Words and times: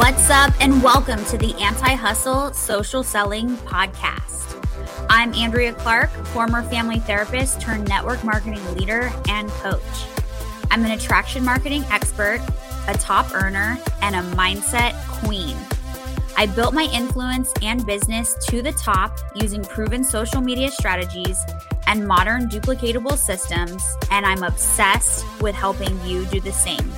What's 0.00 0.30
up, 0.30 0.54
and 0.62 0.82
welcome 0.82 1.22
to 1.26 1.36
the 1.36 1.54
Anti 1.60 1.92
Hustle 1.92 2.54
Social 2.54 3.02
Selling 3.02 3.50
Podcast. 3.58 4.56
I'm 5.10 5.34
Andrea 5.34 5.74
Clark, 5.74 6.08
former 6.28 6.62
family 6.62 7.00
therapist 7.00 7.60
turned 7.60 7.86
network 7.86 8.24
marketing 8.24 8.64
leader 8.74 9.12
and 9.28 9.50
coach. 9.50 9.82
I'm 10.70 10.86
an 10.86 10.92
attraction 10.92 11.44
marketing 11.44 11.84
expert, 11.90 12.40
a 12.88 12.94
top 12.94 13.34
earner, 13.34 13.76
and 14.00 14.16
a 14.16 14.22
mindset 14.34 14.98
queen. 15.22 15.54
I 16.34 16.46
built 16.46 16.72
my 16.72 16.88
influence 16.94 17.52
and 17.60 17.84
business 17.84 18.34
to 18.46 18.62
the 18.62 18.72
top 18.72 19.18
using 19.34 19.62
proven 19.62 20.02
social 20.02 20.40
media 20.40 20.70
strategies 20.70 21.44
and 21.86 22.08
modern 22.08 22.48
duplicatable 22.48 23.18
systems, 23.18 23.84
and 24.10 24.24
I'm 24.24 24.44
obsessed 24.44 25.26
with 25.42 25.54
helping 25.54 26.02
you 26.06 26.24
do 26.24 26.40
the 26.40 26.52
same. 26.52 26.90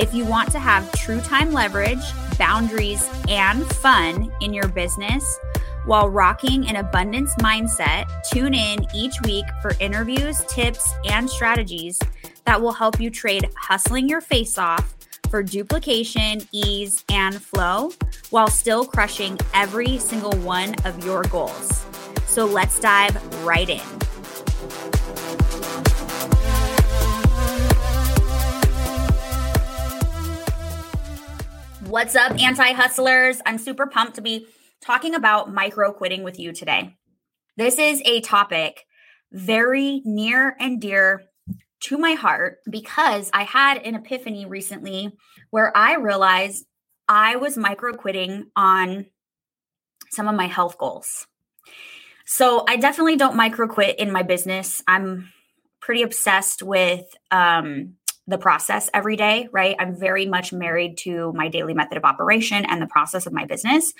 If 0.00 0.14
you 0.14 0.24
want 0.24 0.50
to 0.52 0.58
have 0.58 0.90
true 0.92 1.20
time 1.20 1.52
leverage, 1.52 2.02
boundaries, 2.38 3.06
and 3.28 3.66
fun 3.76 4.32
in 4.40 4.54
your 4.54 4.66
business 4.68 5.38
while 5.84 6.08
rocking 6.08 6.66
an 6.70 6.76
abundance 6.76 7.34
mindset, 7.34 8.06
tune 8.30 8.54
in 8.54 8.86
each 8.94 9.20
week 9.24 9.44
for 9.60 9.72
interviews, 9.78 10.42
tips, 10.48 10.90
and 11.04 11.28
strategies 11.28 11.98
that 12.46 12.62
will 12.62 12.72
help 12.72 12.98
you 12.98 13.10
trade 13.10 13.50
hustling 13.58 14.08
your 14.08 14.22
face 14.22 14.56
off 14.56 14.94
for 15.28 15.42
duplication, 15.42 16.40
ease, 16.50 17.04
and 17.10 17.34
flow 17.34 17.92
while 18.30 18.48
still 18.48 18.86
crushing 18.86 19.38
every 19.52 19.98
single 19.98 20.32
one 20.38 20.74
of 20.86 21.04
your 21.04 21.24
goals. 21.24 21.84
So 22.24 22.46
let's 22.46 22.80
dive 22.80 23.44
right 23.44 23.68
in. 23.68 24.09
What's 31.90 32.14
up, 32.14 32.40
anti 32.40 32.70
hustlers? 32.70 33.40
I'm 33.44 33.58
super 33.58 33.88
pumped 33.88 34.14
to 34.14 34.20
be 34.20 34.46
talking 34.80 35.16
about 35.16 35.52
micro 35.52 35.92
quitting 35.92 36.22
with 36.22 36.38
you 36.38 36.52
today. 36.52 36.94
This 37.56 37.80
is 37.80 38.00
a 38.04 38.20
topic 38.20 38.86
very 39.32 40.00
near 40.04 40.54
and 40.60 40.80
dear 40.80 41.24
to 41.80 41.98
my 41.98 42.12
heart 42.12 42.58
because 42.70 43.28
I 43.34 43.42
had 43.42 43.78
an 43.78 43.96
epiphany 43.96 44.46
recently 44.46 45.16
where 45.50 45.76
I 45.76 45.96
realized 45.96 46.64
I 47.08 47.34
was 47.34 47.56
micro 47.56 47.92
quitting 47.92 48.52
on 48.54 49.06
some 50.10 50.28
of 50.28 50.36
my 50.36 50.46
health 50.46 50.78
goals. 50.78 51.26
So 52.24 52.64
I 52.68 52.76
definitely 52.76 53.16
don't 53.16 53.34
micro 53.34 53.66
quit 53.66 53.98
in 53.98 54.12
my 54.12 54.22
business. 54.22 54.80
I'm 54.86 55.32
pretty 55.80 56.02
obsessed 56.02 56.62
with 56.62 57.04
um, 57.32 57.96
the 58.30 58.38
process 58.38 58.88
every 58.94 59.16
day, 59.16 59.48
right? 59.52 59.76
I'm 59.78 59.94
very 59.94 60.24
much 60.24 60.52
married 60.52 60.96
to 60.98 61.32
my 61.34 61.48
daily 61.48 61.74
method 61.74 61.98
of 61.98 62.04
operation 62.04 62.64
and 62.64 62.80
the 62.80 62.86
process 62.86 63.26
of 63.26 63.32
my 63.32 63.44
business. 63.44 63.92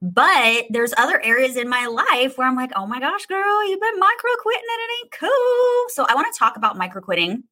But 0.00 0.66
there's 0.70 0.94
other 0.96 1.20
areas 1.22 1.56
in 1.56 1.68
my 1.68 1.86
life 1.86 2.38
where 2.38 2.46
I'm 2.46 2.54
like, 2.54 2.70
oh 2.76 2.86
my 2.86 3.00
gosh, 3.00 3.26
girl, 3.26 3.68
you've 3.68 3.80
been 3.80 3.98
micro 3.98 4.30
quitting 4.40 4.62
and 4.70 4.80
it 4.80 4.94
ain't 5.02 5.12
cool. 5.12 5.84
So 5.88 6.06
I 6.08 6.14
want 6.14 6.32
to 6.32 6.38
talk 6.38 6.56
about 6.56 6.78
micro 6.78 7.02
quitting. 7.02 7.44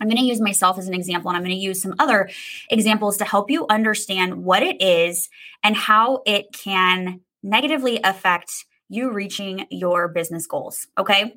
I'm 0.00 0.08
going 0.08 0.16
to 0.16 0.24
use 0.24 0.40
myself 0.40 0.78
as 0.78 0.88
an 0.88 0.94
example, 0.94 1.28
and 1.28 1.36
I'm 1.36 1.42
going 1.42 1.54
to 1.54 1.62
use 1.62 1.82
some 1.82 1.94
other 1.98 2.30
examples 2.70 3.18
to 3.18 3.24
help 3.26 3.50
you 3.50 3.66
understand 3.68 4.42
what 4.42 4.62
it 4.62 4.80
is 4.80 5.28
and 5.62 5.76
how 5.76 6.22
it 6.24 6.46
can 6.54 7.20
negatively 7.42 8.00
affect 8.02 8.64
you 8.88 9.12
reaching 9.12 9.66
your 9.70 10.08
business 10.08 10.46
goals. 10.46 10.86
Okay. 10.96 11.34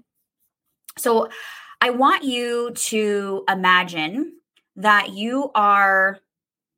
So 0.97 1.27
I 1.85 1.91
want 1.91 2.23
you 2.23 2.71
to 2.71 3.43
imagine 3.47 4.39
that 4.75 5.11
you 5.11 5.51
are 5.53 6.17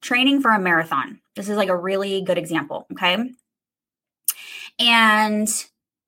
training 0.02 0.41
for 0.41 0.52
a 0.52 0.59
marathon. 0.59 1.22
This 1.38 1.47
is 1.47 1.55
like 1.55 1.69
a 1.69 1.77
really 1.77 2.22
good 2.23 2.38
example. 2.38 2.88
Okay. 2.91 3.31
And 4.77 5.48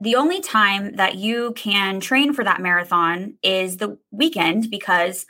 the 0.01 0.16
only 0.16 0.41
time 0.41 0.97
that 0.97 1.16
you 1.16 1.53
can 1.56 2.01
train 2.01 2.34
for 2.34 2.44
that 2.44 2.59
marathon 2.59 3.35
is 3.41 3.78
the 3.78 3.97
weekend 4.12 4.69
because 4.69 5.25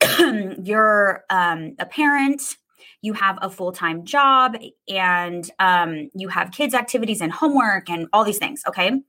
you're 0.18 1.24
um, 1.28 1.74
a 1.78 1.84
parent, 1.84 2.56
you 3.02 3.12
have 3.12 3.38
a 3.42 3.50
full 3.50 3.72
time 3.72 4.06
job, 4.06 4.56
and 4.88 5.50
um, 5.58 6.10
you 6.14 6.28
have 6.28 6.52
kids' 6.52 6.72
activities 6.72 7.20
and 7.20 7.32
homework 7.32 7.90
and 7.90 8.06
all 8.14 8.24
these 8.24 8.38
things. 8.38 8.62
Okay. 8.66 9.02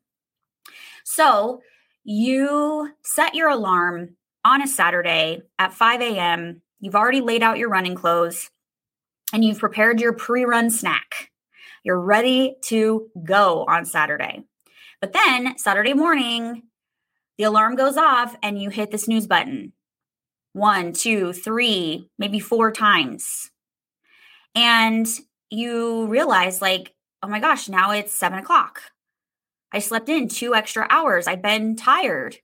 So 1.05 1.61
you 2.03 2.91
set 3.03 3.35
your 3.35 3.49
alarm 3.49 4.15
on 4.45 4.61
a 4.61 4.67
Saturday 4.67 5.41
at 5.57 5.73
5 5.73 6.01
a.m. 6.01 6.61
You've 6.79 6.95
already 6.95 7.21
laid 7.21 7.43
out 7.43 7.57
your 7.57 7.69
running 7.69 7.95
clothes 7.95 8.49
and 9.31 9.43
you've 9.43 9.59
prepared 9.59 10.01
your 10.01 10.13
pre 10.13 10.43
run 10.43 10.69
snack. 10.69 11.31
You're 11.83 11.99
ready 11.99 12.55
to 12.65 13.09
go 13.23 13.65
on 13.67 13.85
Saturday. 13.85 14.43
But 15.01 15.13
then 15.13 15.57
Saturday 15.57 15.93
morning, 15.93 16.63
the 17.37 17.45
alarm 17.45 17.75
goes 17.75 17.97
off 17.97 18.35
and 18.41 18.61
you 18.61 18.69
hit 18.69 18.91
the 18.91 18.97
snooze 18.97 19.27
button 19.27 19.73
one, 20.53 20.93
two, 20.93 21.33
three, 21.33 22.09
maybe 22.17 22.39
four 22.39 22.71
times. 22.71 23.49
And 24.55 25.07
you 25.49 26.05
realize, 26.07 26.61
like, 26.61 26.93
oh 27.23 27.27
my 27.27 27.39
gosh, 27.39 27.67
now 27.67 27.91
it's 27.91 28.13
seven 28.13 28.39
o'clock. 28.39 28.81
I 29.73 29.79
slept 29.79 30.07
in 30.07 30.28
two 30.28 30.53
extra 30.53 30.85
hours. 30.89 31.28
I've 31.28 31.41
been 31.41 31.75
tired. 31.75 32.38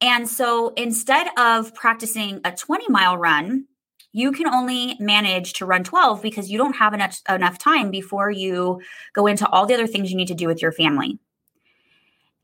And 0.00 0.28
so 0.28 0.72
instead 0.76 1.28
of 1.38 1.74
practicing 1.74 2.40
a 2.44 2.52
20 2.52 2.86
mile 2.88 3.16
run, 3.16 3.66
you 4.12 4.32
can 4.32 4.46
only 4.46 4.96
manage 5.00 5.54
to 5.54 5.66
run 5.66 5.84
12 5.84 6.20
because 6.20 6.50
you 6.50 6.58
don't 6.58 6.76
have 6.76 6.92
enough, 6.92 7.20
enough 7.28 7.58
time 7.58 7.90
before 7.90 8.30
you 8.30 8.80
go 9.14 9.26
into 9.26 9.48
all 9.48 9.66
the 9.66 9.74
other 9.74 9.86
things 9.86 10.10
you 10.10 10.16
need 10.16 10.28
to 10.28 10.34
do 10.34 10.46
with 10.46 10.60
your 10.60 10.72
family. 10.72 11.18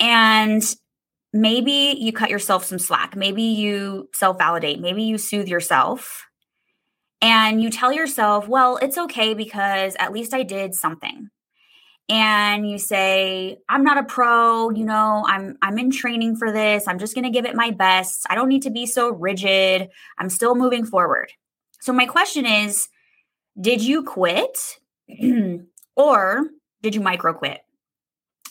And 0.00 0.62
maybe 1.32 1.96
you 1.98 2.12
cut 2.12 2.30
yourself 2.30 2.64
some 2.64 2.78
slack. 2.78 3.16
Maybe 3.16 3.42
you 3.42 4.08
self 4.14 4.38
validate. 4.38 4.80
Maybe 4.80 5.02
you 5.02 5.18
soothe 5.18 5.48
yourself 5.48 6.26
and 7.20 7.62
you 7.62 7.70
tell 7.70 7.92
yourself, 7.92 8.46
well, 8.48 8.76
it's 8.76 8.98
okay 8.98 9.34
because 9.34 9.96
at 9.98 10.12
least 10.12 10.34
I 10.34 10.42
did 10.42 10.74
something 10.74 11.30
and 12.08 12.68
you 12.70 12.78
say 12.78 13.58
i'm 13.68 13.82
not 13.82 13.98
a 13.98 14.04
pro 14.04 14.70
you 14.70 14.84
know 14.84 15.24
i'm 15.26 15.58
i'm 15.62 15.78
in 15.78 15.90
training 15.90 16.36
for 16.36 16.52
this. 16.52 16.86
I'm 16.86 16.98
just 16.98 17.14
going 17.14 17.24
to 17.24 17.30
give 17.30 17.44
it 17.44 17.54
my 17.56 17.70
best. 17.70 18.26
I 18.30 18.34
don't 18.34 18.48
need 18.48 18.62
to 18.62 18.70
be 18.70 18.86
so 18.86 19.10
rigid. 19.10 19.88
I'm 20.18 20.30
still 20.30 20.54
moving 20.54 20.84
forward. 20.84 21.32
So 21.80 21.92
my 21.92 22.06
question 22.06 22.46
is 22.46 22.88
did 23.60 23.82
you 23.82 24.04
quit 24.04 24.78
or 25.96 26.50
did 26.82 26.94
you 26.94 27.00
micro 27.00 27.32
quit? 27.32 27.60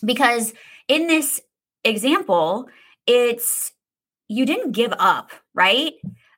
Because 0.03 0.53
in 0.87 1.07
this 1.07 1.41
example 1.83 2.67
it's 3.07 3.71
you 4.27 4.45
didn't 4.45 4.71
give 4.71 4.93
up 4.97 5.31
right? 5.53 5.93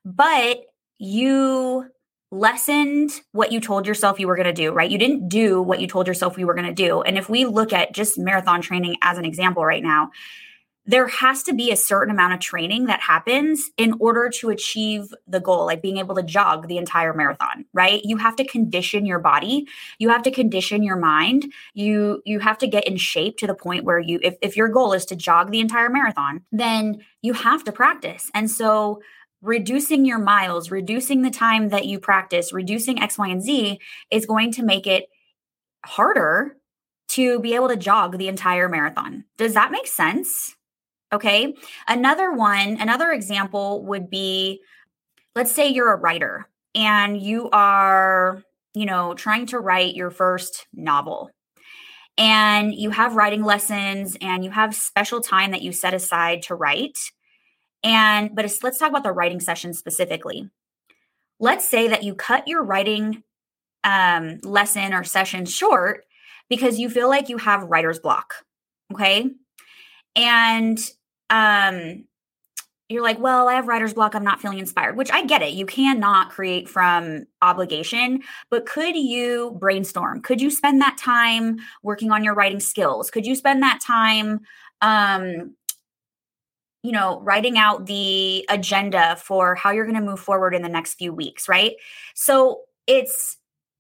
But 0.06 0.62
you 1.00 1.86
lessened 2.32 3.12
what 3.32 3.52
you 3.52 3.60
told 3.60 3.88
yourself 3.88 4.20
you 4.20 4.28
were 4.28 4.36
going 4.36 4.48
to 4.48 4.54
do, 4.54 4.72
right? 4.72 4.90
You 4.92 4.98
didn't 4.98 5.30
do 5.30 5.62
what 5.62 5.80
you 5.80 5.88
told 5.88 6.08
yourself 6.08 6.38
you 6.38 6.46
were 6.46 6.56
going 6.56 6.68
to 6.68 6.74
do. 6.74 7.02
And 7.02 7.18
if 7.18 7.30
we 7.30 7.46
look 7.46 7.72
at 7.72 7.94
just 7.94 8.18
marathon 8.18 8.62
training 8.62 8.98
as 9.02 9.18
an 9.18 9.26
example 9.26 9.66
right 9.66 9.84
now, 9.84 10.12
there 10.90 11.08
has 11.08 11.44
to 11.44 11.54
be 11.54 11.70
a 11.70 11.76
certain 11.76 12.14
amount 12.14 12.34
of 12.34 12.40
training 12.40 12.86
that 12.86 13.02
happens 13.02 13.70
in 13.78 13.94
order 14.00 14.30
to 14.30 14.50
achieve 14.50 15.14
the 15.28 15.42
goal, 15.42 15.66
like 15.66 15.82
being 15.82 15.98
able 15.98 16.16
to 16.16 16.24
jog 16.24 16.68
the 16.68 16.78
entire 16.78 17.14
marathon, 17.14 17.66
right? 17.74 18.02
You 18.06 18.16
have 18.18 18.38
to 18.38 18.46
condition 18.46 19.06
your 19.06 19.20
body, 19.20 19.68
you 20.00 20.10
have 20.10 20.24
to 20.24 20.32
condition 20.32 20.84
your 20.84 20.96
mind, 20.96 21.52
you 21.74 22.22
you 22.26 22.40
have 22.40 22.58
to 22.60 22.68
get 22.68 22.88
in 22.88 22.96
shape 22.96 23.38
to 23.40 23.48
the 23.48 23.54
point 23.54 23.84
where 23.84 24.00
you 24.00 24.20
if, 24.24 24.36
if 24.42 24.56
your 24.56 24.70
goal 24.70 24.94
is 24.94 25.06
to 25.08 25.16
jog 25.18 25.52
the 25.52 25.60
entire 25.60 25.90
marathon, 25.90 26.46
then 26.54 27.04
you 27.22 27.34
have 27.34 27.66
to 27.66 27.74
practice. 27.74 28.32
And 28.34 28.50
so 28.50 29.02
reducing 29.42 30.06
your 30.06 30.20
miles, 30.20 30.72
reducing 30.72 31.22
the 31.22 31.30
time 31.30 31.69
that 31.69 31.86
you 31.86 32.00
practice, 32.00 32.51
reducing 32.51 33.00
X, 33.00 33.18
Y, 33.18 33.28
and 33.28 33.42
Z 33.42 33.80
is 34.12 34.25
going 34.25 34.51
to 34.54 34.63
make 34.63 34.88
it 34.88 35.06
harder 35.86 36.57
to 37.10 37.39
be 37.39 37.56
able 37.56 37.69
to 37.69 37.75
jog 37.75 38.18
the 38.18 38.28
entire 38.28 38.68
marathon. 38.68 39.24
Does 39.38 39.54
that 39.54 39.72
make 39.72 39.88
sense? 39.88 40.56
Okay. 41.13 41.56
Another 41.88 42.31
one, 42.31 42.78
another 42.80 43.12
example 43.12 43.86
would 43.86 44.10
be 44.10 44.62
let's 45.36 45.51
say 45.51 45.68
you're 45.69 45.94
a 45.94 45.98
writer 45.98 46.48
and 46.74 47.22
you 47.22 47.50
are, 47.51 48.42
you 48.74 48.86
know, 48.86 49.13
trying 49.13 49.45
to 49.45 49.60
write 49.60 49.95
your 49.95 50.10
first 50.10 50.68
novel. 50.74 51.30
And 52.18 52.74
you 52.74 52.89
have 52.89 53.16
writing 53.16 53.44
lessons 53.44 54.18
and 54.19 54.44
you 54.44 54.50
have 54.50 54.74
special 54.75 55.22
time 55.22 55.51
that 55.51 55.62
you 55.62 55.72
set 55.72 55.94
aside 55.94 56.42
to 56.44 56.56
write 56.56 56.98
and 57.88 58.36
but 58.36 58.45
let's 58.63 58.78
talk 58.78 58.89
about 58.89 59.04
the 59.04 59.13
writing 59.13 59.39
session 59.39 59.74
specifically. 59.74 60.50
Let's 61.39 61.68
say 61.68 61.88
that 61.88 62.04
you 62.04 62.16
cut 62.16 62.48
your 62.48 62.63
writing 62.63 63.24
um, 63.86 64.39
lesson 64.44 64.94
or 64.94 65.06
session 65.06 65.45
short 65.45 66.04
because 66.50 66.80
you 66.80 66.89
feel 66.89 67.07
like 67.07 67.30
you 67.30 67.38
have 67.38 67.63
writer's 67.63 68.00
block. 68.00 68.34
Okay. 68.94 69.30
And 70.18 70.78
um, 71.30 72.04
you're 72.89 73.04
like, 73.04 73.19
well, 73.19 73.48
I 73.48 73.54
have 73.54 73.69
writer's 73.69 73.94
block. 73.94 74.16
I'm 74.16 74.24
not 74.24 74.42
feeling 74.42 74.60
inspired, 74.60 74.98
which 74.98 75.12
I 75.12 75.25
get 75.25 75.42
it. 75.42 75.54
You 75.54 75.66
cannot 75.66 76.31
create 76.31 76.68
from 76.68 77.25
obligation, 77.42 78.22
but 78.50 78.66
could 78.66 78.98
you 78.98 79.56
brainstorm? 79.60 80.22
Could 80.22 80.42
you 80.42 80.50
spend 80.50 80.81
that 80.81 80.98
time 80.98 81.57
working 81.84 82.12
on 82.12 82.25
your 82.25 82.34
writing 82.34 82.60
skills? 82.60 83.12
Could 83.12 83.25
you 83.25 83.36
spend 83.36 83.63
that 83.63 83.80
time, 83.80 84.42
um, 84.81 85.56
you 86.83 86.91
know, 86.91 87.19
writing 87.21 87.57
out 87.57 87.85
the 87.85 88.45
agenda 88.50 89.18
for 89.18 89.56
how 89.56 89.71
you're 89.71 89.85
going 89.85 90.00
to 90.00 90.01
move 90.01 90.19
forward 90.19 90.53
in 90.56 90.62
the 90.62 90.69
next 90.69 90.95
few 90.95 91.12
weeks, 91.12 91.50
right? 91.50 91.74
So 92.15 92.62
it's, 92.85 93.38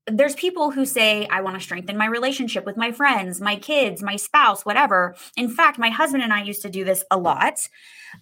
there's 0.07 0.35
people 0.35 0.71
who 0.71 0.85
say, 0.85 1.27
I 1.27 1.41
want 1.41 1.57
to 1.57 1.61
strengthen 1.61 1.97
my 1.97 2.07
relationship 2.07 2.65
with 2.65 2.77
my 2.77 2.91
friends, 2.91 3.41
my 3.41 3.55
kids, 3.55 4.01
my 4.01 4.15
spouse, 4.15 4.65
whatever. 4.65 5.15
In 5.35 5.49
fact, 5.49 5.77
my 5.77 5.89
husband 5.89 6.23
and 6.23 6.33
I 6.33 6.43
used 6.43 6.61
to 6.61 6.69
do 6.69 6.83
this 6.83 7.03
a 7.11 7.17
lot. 7.17 7.59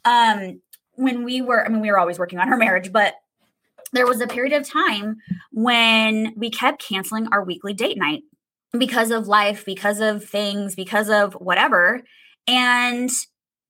Um, 0.04 0.62
when 0.94 1.24
we 1.24 1.42
were, 1.42 1.66
I 1.66 1.70
mean, 1.70 1.82
we 1.82 1.92
were 1.92 2.00
always 2.00 2.20
working 2.20 2.40
on 2.40 2.52
our 2.52 2.58
marriage, 2.58 2.92
but 2.92 3.16
there 3.94 4.08
was 4.08 4.20
a 4.20 4.28
period 4.28 4.54
of 4.54 4.68
time 4.68 5.18
when 5.52 6.34
we 6.36 6.50
kept 6.50 6.82
canceling 6.82 7.28
our 7.32 7.44
weekly 7.44 7.74
date 7.74 7.98
night 7.98 8.24
because 8.78 9.12
of 9.12 9.28
life, 9.28 9.64
because 9.66 10.00
of 10.00 10.24
things, 10.24 10.76
because 10.76 11.10
of 11.10 11.34
whatever. 11.34 12.02
And 12.48 13.10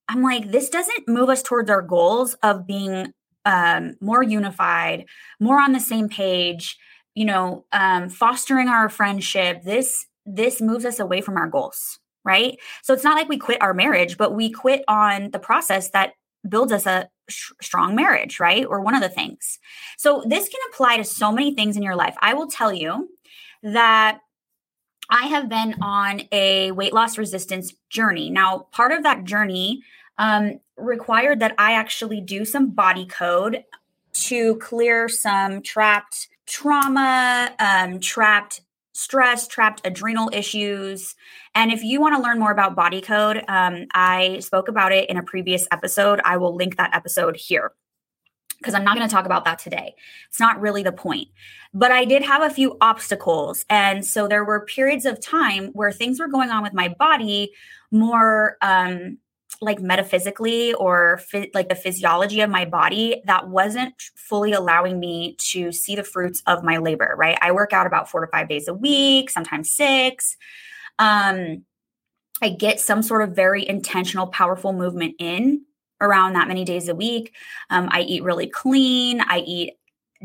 I'm 0.08 0.22
like, 0.22 0.52
this 0.52 0.70
doesn't 0.70 1.08
move 1.08 1.30
us 1.30 1.42
towards 1.42 1.70
our 1.70 1.82
goals 1.82 2.36
of 2.44 2.68
being 2.68 3.14
um, 3.46 3.96
more 4.02 4.24
unified, 4.24 5.06
more 5.40 5.60
on 5.60 5.72
the 5.72 5.80
same 5.80 6.10
page, 6.10 6.78
you 7.14 7.26
know, 7.26 7.66
um, 7.72 8.10
fostering 8.10 8.68
our 8.68 8.90
friendship. 8.90 9.64
This 9.64 10.06
this 10.26 10.60
moves 10.62 10.86
us 10.86 11.00
away 11.00 11.22
from 11.22 11.38
our 11.38 11.48
goals, 11.48 12.00
right? 12.24 12.58
So 12.82 12.94
it's 12.94 13.04
not 13.04 13.16
like 13.16 13.30
we 13.30 13.38
quit 13.38 13.62
our 13.62 13.74
marriage, 13.74 14.18
but 14.18 14.34
we 14.34 14.50
quit 14.50 14.84
on 14.88 15.32
the 15.32 15.40
process 15.40 15.90
that 15.92 16.14
builds 16.48 16.72
us 16.72 16.86
a 16.88 17.08
sh- 17.30 17.52
strong 17.62 17.96
marriage, 17.96 18.40
right? 18.40 18.66
Or 18.66 18.82
one 18.82 18.96
of 18.96 19.02
the 19.02 19.10
things. 19.10 19.60
So 19.98 20.24
this 20.28 20.50
can 20.50 20.60
apply 20.72 20.98
to 20.98 21.04
so 21.04 21.32
many 21.32 21.54
things 21.54 21.78
in 21.78 21.84
your 21.84 21.96
life. 21.96 22.16
I 22.22 22.34
will 22.34 22.48
tell 22.48 22.74
you 22.74 23.10
that 23.62 24.20
I 25.10 25.28
have 25.28 25.50
been 25.50 25.76
on 25.82 26.22
a 26.32 26.72
weight 26.72 26.94
loss 26.94 27.18
resistance 27.18 27.74
journey. 27.90 28.30
Now, 28.30 28.68
part 28.72 28.92
of 28.92 29.04
that 29.04 29.24
journey 29.24 29.84
um, 30.18 30.60
required 30.78 31.40
that 31.40 31.56
I 31.58 31.74
actually 31.74 32.22
do 32.22 32.46
some 32.46 32.72
body 32.72 33.06
code 33.06 33.64
to 34.14 34.56
clear 34.58 35.10
some 35.10 35.62
trapped 35.62 36.30
trauma, 36.46 37.54
um, 37.60 38.00
trapped 38.00 38.62
stress, 38.94 39.48
trapped 39.48 39.82
adrenal 39.86 40.30
issues. 40.32 41.16
And 41.54 41.72
if 41.72 41.84
you 41.84 42.00
want 42.00 42.16
to 42.16 42.22
learn 42.22 42.40
more 42.40 42.52
about 42.52 42.76
body 42.76 43.02
code, 43.02 43.44
um, 43.48 43.88
I 43.94 44.40
spoke 44.40 44.70
about 44.70 44.94
it 44.94 45.10
in 45.10 45.18
a 45.18 45.24
previous 45.24 45.68
episode. 45.70 46.22
I 46.24 46.38
will 46.38 46.56
link 46.56 46.78
that 46.78 46.96
episode 46.96 47.36
here 47.36 47.74
because 48.66 48.74
I'm 48.74 48.84
not 48.84 48.98
going 48.98 49.08
to 49.08 49.14
talk 49.14 49.28
about 49.28 49.46
that 49.46 49.60
today. 49.60 49.94
It's 50.28 50.40
not 50.40 50.60
really 50.60 50.82
the 50.82 50.92
point. 50.92 51.28
But 51.72 51.92
I 51.92 52.04
did 52.04 52.24
have 52.24 52.42
a 52.42 52.50
few 52.50 52.78
obstacles. 52.82 53.64
And 53.70 54.04
so 54.04 54.28
there 54.28 54.44
were 54.44 54.66
periods 54.66 55.06
of 55.06 55.20
time 55.20 55.68
where 55.74 55.92
things 55.92 56.20
were 56.20 56.28
going 56.28 56.50
on 56.50 56.64
with 56.64 56.74
my 56.74 56.90
body 56.90 57.52
more 57.92 58.58
um, 58.64 59.20
like 59.62 59.80
metaphysically 59.80 60.74
or 60.74 61.22
like 61.54 61.70
the 61.70 61.76
physiology 61.76 62.42
of 62.42 62.50
my 62.50 62.66
body 62.66 63.22
that 63.26 63.50
wasn't 63.50 63.94
fully 64.16 64.52
allowing 64.52 65.00
me 65.00 65.36
to 65.38 65.72
see 65.72 65.96
the 65.96 66.04
fruits 66.04 66.42
of 66.46 66.64
my 66.64 66.78
labor 66.78 67.16
right 67.18 67.38
i 67.42 67.54
work 67.54 67.72
out 67.72 67.88
about 67.88 68.10
four 68.10 68.20
to 68.26 68.28
five 68.28 68.50
days 68.50 68.68
a 68.68 68.74
week 68.74 69.30
sometimes 69.30 69.72
six 69.72 70.36
um 71.00 71.64
i 72.42 72.50
get 72.50 72.82
some 72.82 73.02
sort 73.02 73.22
of 73.22 73.34
very 73.34 73.66
intentional 73.68 74.28
powerful 74.28 74.74
movement 74.74 75.16
in 75.20 75.62
around 76.02 76.34
that 76.34 76.48
many 76.48 76.66
days 76.66 76.88
a 76.90 76.96
week 76.96 77.34
um, 77.70 77.88
i 77.92 78.02
eat 78.02 78.24
really 78.24 78.48
clean 78.48 79.22
i 79.22 79.40
eat 79.40 79.74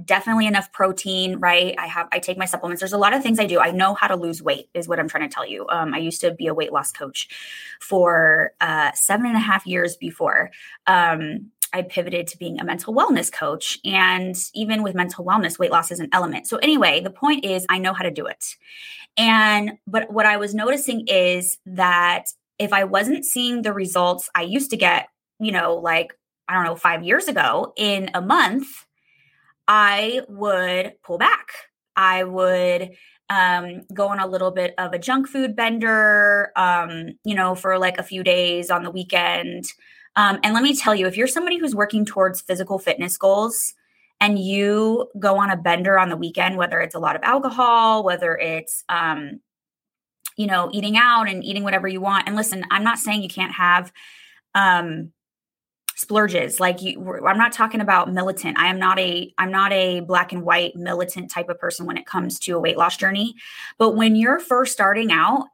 definitely 0.04 0.46
enough 0.46 0.72
protein 0.72 1.36
right 1.36 1.74
i 1.78 1.86
have 1.86 2.08
i 2.12 2.18
take 2.18 2.38
my 2.38 2.44
supplements 2.44 2.80
there's 2.80 2.92
a 2.92 2.98
lot 2.98 3.12
of 3.12 3.22
things 3.22 3.38
i 3.38 3.46
do 3.46 3.60
i 3.60 3.70
know 3.70 3.94
how 3.94 4.06
to 4.06 4.16
lose 4.16 4.42
weight 4.42 4.68
is 4.74 4.88
what 4.88 4.98
i'm 4.98 5.08
trying 5.08 5.28
to 5.28 5.34
tell 5.34 5.46
you 5.46 5.66
um, 5.68 5.92
i 5.94 5.98
used 5.98 6.20
to 6.20 6.32
be 6.32 6.46
a 6.46 6.54
weight 6.54 6.72
loss 6.72 6.92
coach 6.92 7.28
for 7.80 8.52
uh, 8.60 8.90
seven 8.94 9.26
and 9.26 9.36
a 9.36 9.40
half 9.40 9.66
years 9.66 9.96
before 9.96 10.50
um, 10.86 11.50
I 11.72 11.82
pivoted 11.82 12.26
to 12.28 12.38
being 12.38 12.58
a 12.58 12.64
mental 12.64 12.94
wellness 12.94 13.30
coach. 13.30 13.78
And 13.84 14.36
even 14.54 14.82
with 14.82 14.94
mental 14.94 15.24
wellness, 15.24 15.58
weight 15.58 15.70
loss 15.70 15.90
is 15.90 16.00
an 16.00 16.08
element. 16.12 16.46
So, 16.46 16.56
anyway, 16.58 17.00
the 17.00 17.10
point 17.10 17.44
is, 17.44 17.64
I 17.68 17.78
know 17.78 17.92
how 17.92 18.02
to 18.02 18.10
do 18.10 18.26
it. 18.26 18.56
And, 19.16 19.72
but 19.86 20.12
what 20.12 20.26
I 20.26 20.36
was 20.36 20.54
noticing 20.54 21.06
is 21.06 21.58
that 21.66 22.26
if 22.58 22.72
I 22.72 22.84
wasn't 22.84 23.24
seeing 23.24 23.62
the 23.62 23.72
results 23.72 24.28
I 24.34 24.42
used 24.42 24.70
to 24.70 24.76
get, 24.76 25.08
you 25.40 25.52
know, 25.52 25.74
like, 25.74 26.16
I 26.48 26.54
don't 26.54 26.64
know, 26.64 26.76
five 26.76 27.02
years 27.02 27.28
ago 27.28 27.72
in 27.76 28.10
a 28.14 28.20
month, 28.20 28.68
I 29.66 30.22
would 30.28 30.94
pull 31.02 31.18
back. 31.18 31.48
I 31.96 32.24
would 32.24 32.90
um, 33.28 33.82
go 33.94 34.08
on 34.08 34.18
a 34.18 34.26
little 34.26 34.50
bit 34.50 34.74
of 34.76 34.92
a 34.92 34.98
junk 34.98 35.28
food 35.28 35.54
bender, 35.54 36.50
um, 36.56 37.10
you 37.24 37.34
know, 37.34 37.54
for 37.54 37.78
like 37.78 37.98
a 37.98 38.02
few 38.02 38.24
days 38.24 38.70
on 38.70 38.82
the 38.82 38.90
weekend. 38.90 39.64
Um, 40.16 40.40
and 40.42 40.52
let 40.54 40.64
me 40.64 40.76
tell 40.76 40.94
you, 40.94 41.06
if 41.06 41.16
you're 41.16 41.28
somebody 41.28 41.56
who's 41.56 41.74
working 41.74 42.04
towards 42.04 42.40
physical 42.40 42.78
fitness 42.78 43.16
goals 43.16 43.74
and 44.20 44.38
you 44.38 45.08
go 45.18 45.38
on 45.38 45.50
a 45.50 45.56
bender 45.56 45.98
on 45.98 46.08
the 46.08 46.16
weekend, 46.16 46.56
whether 46.56 46.80
it's 46.80 46.96
a 46.96 46.98
lot 46.98 47.14
of 47.14 47.22
alcohol, 47.22 48.02
whether 48.02 48.36
it's, 48.36 48.82
um, 48.88 49.40
you 50.36 50.46
know, 50.48 50.68
eating 50.72 50.96
out 50.96 51.28
and 51.28 51.44
eating 51.44 51.62
whatever 51.62 51.86
you 51.86 52.00
want. 52.00 52.26
And 52.26 52.34
listen, 52.34 52.64
I'm 52.70 52.82
not 52.82 52.98
saying 52.98 53.22
you 53.22 53.28
can't 53.28 53.54
have, 53.54 53.92
um, 54.54 55.12
splurges 56.00 56.58
like 56.58 56.80
you 56.80 57.20
i'm 57.26 57.36
not 57.36 57.52
talking 57.52 57.82
about 57.82 58.10
militant. 58.10 58.58
I 58.58 58.68
am 58.68 58.78
not 58.78 58.98
a 58.98 59.32
i'm 59.36 59.50
not 59.50 59.70
a 59.72 60.00
black 60.00 60.32
and 60.32 60.42
white 60.42 60.74
militant 60.74 61.30
type 61.30 61.50
of 61.50 61.58
person 61.58 61.84
when 61.84 61.98
it 61.98 62.06
comes 62.06 62.38
to 62.40 62.56
a 62.56 62.58
weight 62.58 62.78
loss 62.78 62.96
journey. 62.96 63.34
But 63.78 63.96
when 63.96 64.16
you're 64.16 64.40
first 64.40 64.72
starting 64.72 65.12
out 65.12 65.46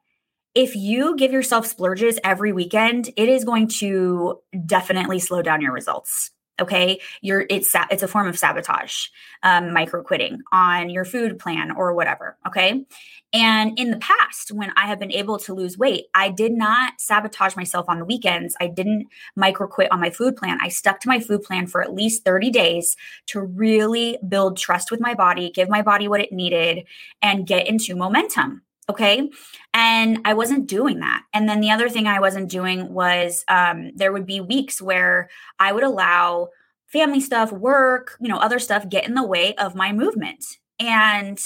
if 0.55 0.77
you 0.77 1.17
give 1.17 1.33
yourself 1.33 1.67
splurges 1.67 2.19
every 2.23 2.53
weekend 2.53 3.11
it 3.17 3.29
is 3.29 3.45
going 3.45 3.67
to 3.69 4.41
definitely 4.65 5.19
slow 5.19 5.43
down 5.43 5.61
your 5.61 5.73
results 5.73 6.31
okay? 6.61 7.01
You're 7.21 7.47
it's 7.51 7.75
it's 7.91 8.03
a 8.03 8.09
form 8.09 8.29
of 8.29 8.39
sabotage 8.39 9.09
um, 9.43 9.73
micro 9.73 10.03
quitting 10.03 10.41
on 10.53 10.91
your 10.91 11.05
food 11.05 11.39
plan 11.39 11.71
or 11.71 11.95
whatever 11.95 12.37
okay? 12.47 12.85
And 13.33 13.79
in 13.79 13.91
the 13.91 13.99
past 13.99 14.53
when 14.53 14.73
i 14.77 14.87
have 14.87 14.99
been 14.99 15.13
able 15.13 15.39
to 15.39 15.53
lose 15.53 15.77
weight 15.77 16.07
i 16.15 16.31
did 16.31 16.53
not 16.53 16.95
sabotage 16.99 17.57
myself 17.57 17.87
on 17.89 17.99
the 17.99 18.05
weekends. 18.05 18.57
I 18.61 18.67
didn't 18.69 19.07
micro 19.35 19.67
quit 19.67 19.91
on 19.93 20.01
my 20.01 20.11
food 20.11 20.37
plan. 20.37 20.59
I 20.61 20.69
stuck 20.69 21.01
to 21.01 21.09
my 21.09 21.21
food 21.21 21.43
plan 21.43 21.67
for 21.67 21.83
at 21.83 21.95
least 21.95 22.25
30 22.25 22.51
days 22.51 22.97
to 23.27 23.41
really 23.41 24.19
build 24.29 24.57
trust 24.57 24.91
with 24.91 25.01
my 25.01 25.15
body 25.15 25.51
give 25.51 25.69
my 25.69 25.83
body 25.83 26.09
what 26.09 26.21
it 26.21 26.33
needed 26.33 26.85
and 27.23 27.47
get 27.47 27.67
into 27.67 27.97
momentum 27.97 28.63
Okay. 28.89 29.29
And 29.75 30.21
I 30.25 30.35
wasn't 30.35 30.69
doing 30.69 31.01
that. 31.01 31.25
And 31.35 31.49
then 31.49 31.61
the 31.61 31.71
other 31.71 31.89
thing 31.89 32.07
I 32.07 32.21
wasn't 32.21 32.49
doing 32.49 32.93
was 32.93 33.45
um, 33.49 33.91
there 33.97 34.13
would 34.13 34.27
be 34.27 34.41
weeks 34.41 34.81
where 34.81 35.29
I 35.59 35.73
would 35.73 35.83
allow 35.83 36.51
family 36.87 37.21
stuff, 37.21 37.51
work, 37.51 38.17
you 38.21 38.29
know, 38.29 38.39
other 38.39 38.61
stuff 38.61 38.89
get 38.89 39.07
in 39.07 39.15
the 39.15 39.27
way 39.27 39.55
of 39.57 39.75
my 39.75 39.93
movement. 39.93 40.45
And 40.79 41.39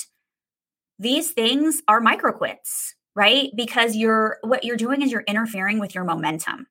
these 0.99 1.32
things 1.32 1.82
are 1.88 2.00
micro 2.00 2.32
quits, 2.32 2.94
right? 3.14 3.50
Because 3.56 3.97
you're 3.97 4.38
what 4.42 4.64
you're 4.64 4.76
doing 4.76 5.00
is 5.00 5.11
you're 5.11 5.23
interfering 5.23 5.78
with 5.78 5.94
your 5.94 6.04
momentum. 6.04 6.66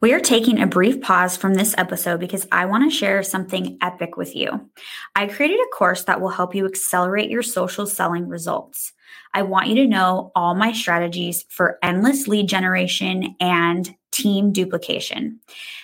We 0.00 0.12
are 0.12 0.20
taking 0.20 0.60
a 0.60 0.66
brief 0.66 1.00
pause 1.00 1.36
from 1.36 1.54
this 1.54 1.74
episode 1.78 2.20
because 2.20 2.46
I 2.52 2.66
want 2.66 2.84
to 2.84 2.94
share 2.94 3.22
something 3.22 3.78
epic 3.80 4.16
with 4.16 4.36
you. 4.36 4.68
I 5.14 5.26
created 5.26 5.58
a 5.58 5.74
course 5.74 6.04
that 6.04 6.20
will 6.20 6.28
help 6.28 6.54
you 6.54 6.66
accelerate 6.66 7.30
your 7.30 7.42
social 7.42 7.86
selling 7.86 8.28
results. 8.28 8.92
I 9.34 9.42
want 9.42 9.68
you 9.68 9.74
to 9.76 9.86
know 9.86 10.32
all 10.34 10.54
my 10.54 10.72
strategies 10.72 11.44
for 11.48 11.78
endless 11.82 12.26
lead 12.28 12.48
generation 12.48 13.36
and 13.40 13.94
team 14.10 14.52
duplication. 14.52 15.40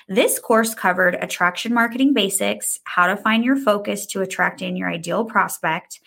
This 0.09 0.39
course 0.39 0.75
covered 0.75 1.15
attraction 1.17 1.75
marketing 1.75 2.15
basics, 2.15 2.81
how 2.85 3.07
to 3.07 3.17
find 3.17 3.45
your 3.45 3.57
focus 3.57 4.07
to 4.07 4.23
attract 4.23 4.63
in 4.63 4.77
your 4.77 4.89
ideal 4.89 5.25
prospect, 5.25 6.01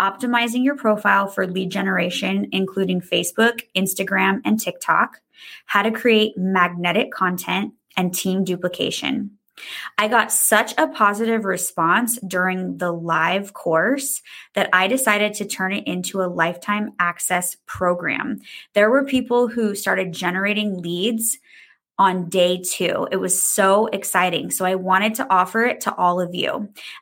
optimizing 0.00 0.64
your 0.64 0.76
profile 0.76 1.26
for 1.26 1.46
lead 1.46 1.70
generation, 1.70 2.48
including 2.52 3.00
Facebook, 3.00 3.62
Instagram, 3.76 4.40
and 4.44 4.60
TikTok, 4.60 5.20
how 5.66 5.82
to 5.82 5.90
create 5.90 6.36
magnetic 6.36 7.10
content, 7.12 7.74
and 7.96 8.14
team 8.14 8.44
duplication. 8.44 9.38
I 9.98 10.08
got 10.08 10.32
such 10.32 10.74
a 10.78 10.88
positive 10.88 11.44
response 11.44 12.18
during 12.26 12.78
the 12.78 12.92
live 12.92 13.52
course 13.54 14.22
that 14.54 14.70
I 14.72 14.86
decided 14.86 15.34
to 15.34 15.44
turn 15.44 15.72
it 15.72 15.86
into 15.86 16.22
a 16.22 16.28
lifetime 16.28 16.92
access 16.98 17.56
program. 17.66 18.40
There 18.74 18.90
were 18.90 19.04
people 19.04 19.48
who 19.48 19.74
started 19.74 20.12
generating 20.12 20.80
leads 20.82 21.38
on 21.98 22.28
day 22.28 22.60
two. 22.64 23.06
It 23.10 23.16
was 23.16 23.40
so 23.40 23.86
exciting. 23.86 24.50
So 24.50 24.64
I 24.64 24.74
wanted 24.74 25.14
to 25.16 25.32
offer 25.32 25.64
it 25.64 25.82
to 25.82 25.94
all 25.94 26.20
of 26.20 26.34
you. 26.34 26.50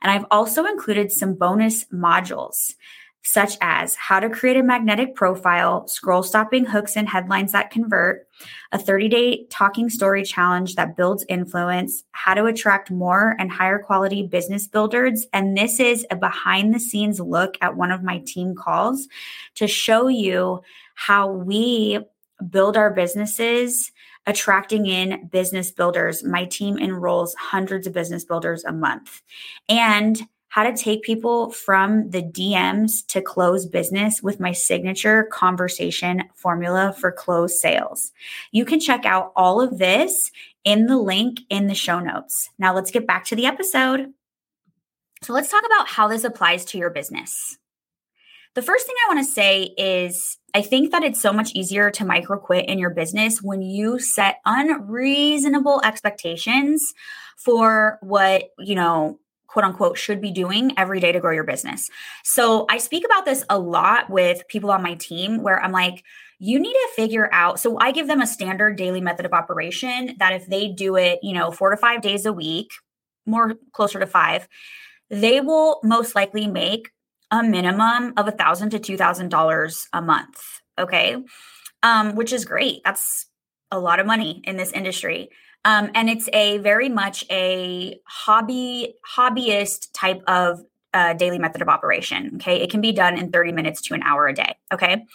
And 0.01 0.11
I've 0.11 0.25
also 0.29 0.65
included 0.65 1.11
some 1.11 1.33
bonus 1.33 1.85
modules. 1.85 2.75
Such 3.23 3.57
as 3.61 3.95
how 3.95 4.19
to 4.19 4.29
create 4.29 4.57
a 4.57 4.63
magnetic 4.63 5.15
profile, 5.15 5.87
scroll 5.87 6.23
stopping 6.23 6.65
hooks 6.65 6.95
and 6.95 7.07
headlines 7.07 7.51
that 7.51 7.69
convert, 7.69 8.27
a 8.71 8.79
30 8.79 9.09
day 9.09 9.45
talking 9.49 9.89
story 9.89 10.23
challenge 10.23 10.75
that 10.75 10.97
builds 10.97 11.25
influence, 11.29 12.03
how 12.11 12.33
to 12.33 12.45
attract 12.45 12.89
more 12.89 13.35
and 13.37 13.51
higher 13.51 13.79
quality 13.79 14.25
business 14.25 14.67
builders. 14.67 15.27
And 15.33 15.55
this 15.55 15.79
is 15.79 16.05
a 16.09 16.15
behind 16.15 16.73
the 16.73 16.79
scenes 16.79 17.19
look 17.19 17.57
at 17.61 17.77
one 17.77 17.91
of 17.91 18.03
my 18.03 18.19
team 18.25 18.55
calls 18.55 19.07
to 19.55 19.67
show 19.67 20.07
you 20.07 20.61
how 20.95 21.31
we 21.31 21.99
build 22.49 22.75
our 22.75 22.91
businesses 22.91 23.91
attracting 24.25 24.85
in 24.85 25.27
business 25.27 25.71
builders. 25.71 26.23
My 26.23 26.45
team 26.45 26.77
enrolls 26.77 27.35
hundreds 27.35 27.87
of 27.87 27.93
business 27.93 28.23
builders 28.23 28.63
a 28.63 28.71
month. 28.71 29.21
And 29.67 30.21
how 30.51 30.63
to 30.63 30.75
take 30.75 31.01
people 31.01 31.49
from 31.49 32.09
the 32.09 32.21
DMs 32.21 33.07
to 33.07 33.21
close 33.21 33.65
business 33.65 34.21
with 34.21 34.41
my 34.41 34.51
signature 34.51 35.23
conversation 35.31 36.23
formula 36.35 36.93
for 36.99 37.09
close 37.09 37.61
sales. 37.61 38.11
You 38.51 38.65
can 38.65 38.81
check 38.81 39.05
out 39.05 39.31
all 39.37 39.61
of 39.61 39.77
this 39.77 40.29
in 40.65 40.87
the 40.87 40.97
link 40.97 41.39
in 41.49 41.67
the 41.67 41.73
show 41.73 42.01
notes. 42.01 42.49
Now 42.59 42.75
let's 42.75 42.91
get 42.91 43.07
back 43.07 43.23
to 43.27 43.35
the 43.37 43.45
episode. 43.45 44.13
So 45.23 45.31
let's 45.31 45.49
talk 45.49 45.63
about 45.65 45.87
how 45.87 46.09
this 46.09 46.25
applies 46.25 46.65
to 46.65 46.77
your 46.77 46.89
business. 46.89 47.57
The 48.53 48.61
first 48.61 48.85
thing 48.85 48.95
I 49.05 49.15
want 49.15 49.25
to 49.25 49.33
say 49.33 49.73
is 49.77 50.37
I 50.53 50.61
think 50.63 50.91
that 50.91 51.03
it's 51.03 51.21
so 51.21 51.31
much 51.31 51.53
easier 51.53 51.91
to 51.91 52.03
micro 52.03 52.37
quit 52.37 52.67
in 52.67 52.77
your 52.77 52.89
business 52.89 53.41
when 53.41 53.61
you 53.61 53.99
set 53.99 54.41
unreasonable 54.45 55.79
expectations 55.85 56.93
for 57.37 57.99
what, 58.01 58.49
you 58.59 58.75
know, 58.75 59.17
quote 59.51 59.65
unquote 59.65 59.97
should 59.97 60.21
be 60.21 60.31
doing 60.31 60.71
every 60.77 61.01
day 61.01 61.11
to 61.11 61.19
grow 61.19 61.33
your 61.33 61.43
business. 61.43 61.89
So 62.23 62.65
I 62.69 62.77
speak 62.77 63.03
about 63.03 63.25
this 63.25 63.43
a 63.49 63.59
lot 63.59 64.09
with 64.09 64.47
people 64.47 64.71
on 64.71 64.81
my 64.81 64.95
team 64.95 65.43
where 65.43 65.61
I'm 65.61 65.73
like, 65.73 66.05
you 66.39 66.57
need 66.57 66.73
to 66.73 66.89
figure 66.95 67.29
out. 67.33 67.59
So 67.59 67.77
I 67.77 67.91
give 67.91 68.07
them 68.07 68.21
a 68.21 68.27
standard 68.27 68.77
daily 68.77 69.01
method 69.01 69.25
of 69.25 69.33
operation 69.33 70.15
that 70.19 70.33
if 70.33 70.47
they 70.47 70.69
do 70.69 70.95
it, 70.95 71.19
you 71.21 71.33
know, 71.33 71.51
four 71.51 71.69
to 71.69 71.77
five 71.77 72.01
days 72.01 72.25
a 72.25 72.31
week, 72.31 72.71
more 73.25 73.55
closer 73.73 73.99
to 73.99 74.07
five, 74.07 74.47
they 75.09 75.41
will 75.41 75.81
most 75.83 76.15
likely 76.15 76.47
make 76.47 76.89
a 77.29 77.43
minimum 77.43 78.13
of 78.15 78.29
a 78.29 78.31
thousand 78.31 78.69
to 78.69 78.79
two 78.79 78.95
thousand 78.95 79.29
dollars 79.29 79.87
a 79.91 80.01
month. 80.01 80.41
Okay. 80.79 81.17
Um, 81.83 82.15
which 82.15 82.31
is 82.31 82.45
great. 82.45 82.81
That's 82.85 83.27
a 83.69 83.79
lot 83.79 83.99
of 83.99 84.07
money 84.07 84.41
in 84.45 84.55
this 84.55 84.71
industry. 84.71 85.29
Um, 85.63 85.91
and 85.93 86.09
it's 86.09 86.27
a 86.33 86.57
very 86.59 86.89
much 86.89 87.25
a 87.29 87.99
hobby 88.05 88.95
hobbyist 89.15 89.89
type 89.93 90.21
of 90.27 90.61
uh, 90.93 91.13
daily 91.13 91.39
method 91.39 91.61
of 91.61 91.69
operation. 91.69 92.31
Okay, 92.35 92.61
it 92.61 92.69
can 92.69 92.81
be 92.81 92.91
done 92.91 93.17
in 93.17 93.31
30 93.31 93.51
minutes 93.51 93.81
to 93.83 93.93
an 93.93 94.03
hour 94.03 94.27
a 94.27 94.33
day. 94.33 94.55
Okay. 94.73 95.05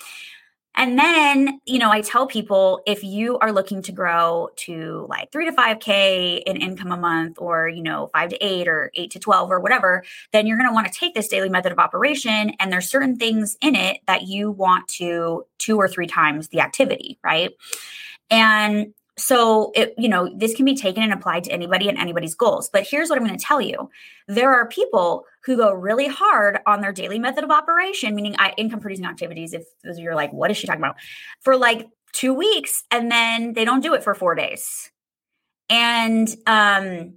And 0.78 0.98
then, 0.98 1.58
you 1.64 1.78
know, 1.78 1.90
I 1.90 2.02
tell 2.02 2.26
people 2.26 2.82
if 2.86 3.02
you 3.02 3.38
are 3.38 3.50
looking 3.50 3.80
to 3.82 3.92
grow 3.92 4.50
to 4.56 5.06
like 5.08 5.32
three 5.32 5.46
to 5.46 5.52
5K 5.52 6.42
in 6.44 6.56
income 6.58 6.92
a 6.92 6.98
month, 6.98 7.38
or, 7.40 7.66
you 7.66 7.82
know, 7.82 8.10
five 8.12 8.28
to 8.28 8.44
eight 8.44 8.68
or 8.68 8.90
eight 8.94 9.10
to 9.12 9.18
12 9.18 9.50
or 9.50 9.58
whatever, 9.58 10.04
then 10.32 10.46
you're 10.46 10.58
going 10.58 10.68
to 10.68 10.74
want 10.74 10.86
to 10.86 10.92
take 10.92 11.14
this 11.14 11.28
daily 11.28 11.48
method 11.48 11.72
of 11.72 11.78
operation. 11.78 12.52
And 12.60 12.70
there's 12.70 12.90
certain 12.90 13.16
things 13.16 13.56
in 13.62 13.74
it 13.74 14.00
that 14.06 14.24
you 14.24 14.50
want 14.50 14.86
to 14.88 15.46
two 15.56 15.78
or 15.78 15.88
three 15.88 16.06
times 16.06 16.48
the 16.48 16.60
activity, 16.60 17.18
right? 17.24 17.52
And 18.30 18.92
so 19.18 19.72
it 19.74 19.94
you 19.96 20.08
know 20.08 20.28
this 20.34 20.54
can 20.54 20.64
be 20.64 20.76
taken 20.76 21.02
and 21.02 21.12
applied 21.12 21.44
to 21.44 21.50
anybody 21.50 21.88
and 21.88 21.98
anybody's 21.98 22.34
goals. 22.34 22.68
But 22.68 22.86
here's 22.86 23.08
what 23.08 23.18
i'm 23.18 23.26
going 23.26 23.38
to 23.38 23.44
tell 23.44 23.60
you. 23.60 23.90
There 24.28 24.52
are 24.52 24.68
people 24.68 25.24
who 25.44 25.56
go 25.56 25.72
really 25.72 26.06
hard 26.06 26.60
on 26.66 26.80
their 26.80 26.92
daily 26.92 27.18
method 27.18 27.44
of 27.44 27.50
operation 27.50 28.14
meaning 28.14 28.36
I, 28.38 28.52
income 28.56 28.80
producing 28.80 29.06
activities 29.06 29.54
if 29.54 29.64
you're 29.96 30.14
like 30.14 30.32
what 30.32 30.50
is 30.50 30.56
she 30.56 30.66
talking 30.66 30.82
about? 30.82 30.96
for 31.40 31.56
like 31.56 31.88
two 32.12 32.34
weeks 32.34 32.84
and 32.90 33.10
then 33.10 33.52
they 33.54 33.64
don't 33.64 33.82
do 33.82 33.94
it 33.94 34.04
for 34.04 34.14
four 34.14 34.34
days. 34.34 34.90
And 35.70 36.28
um 36.46 37.14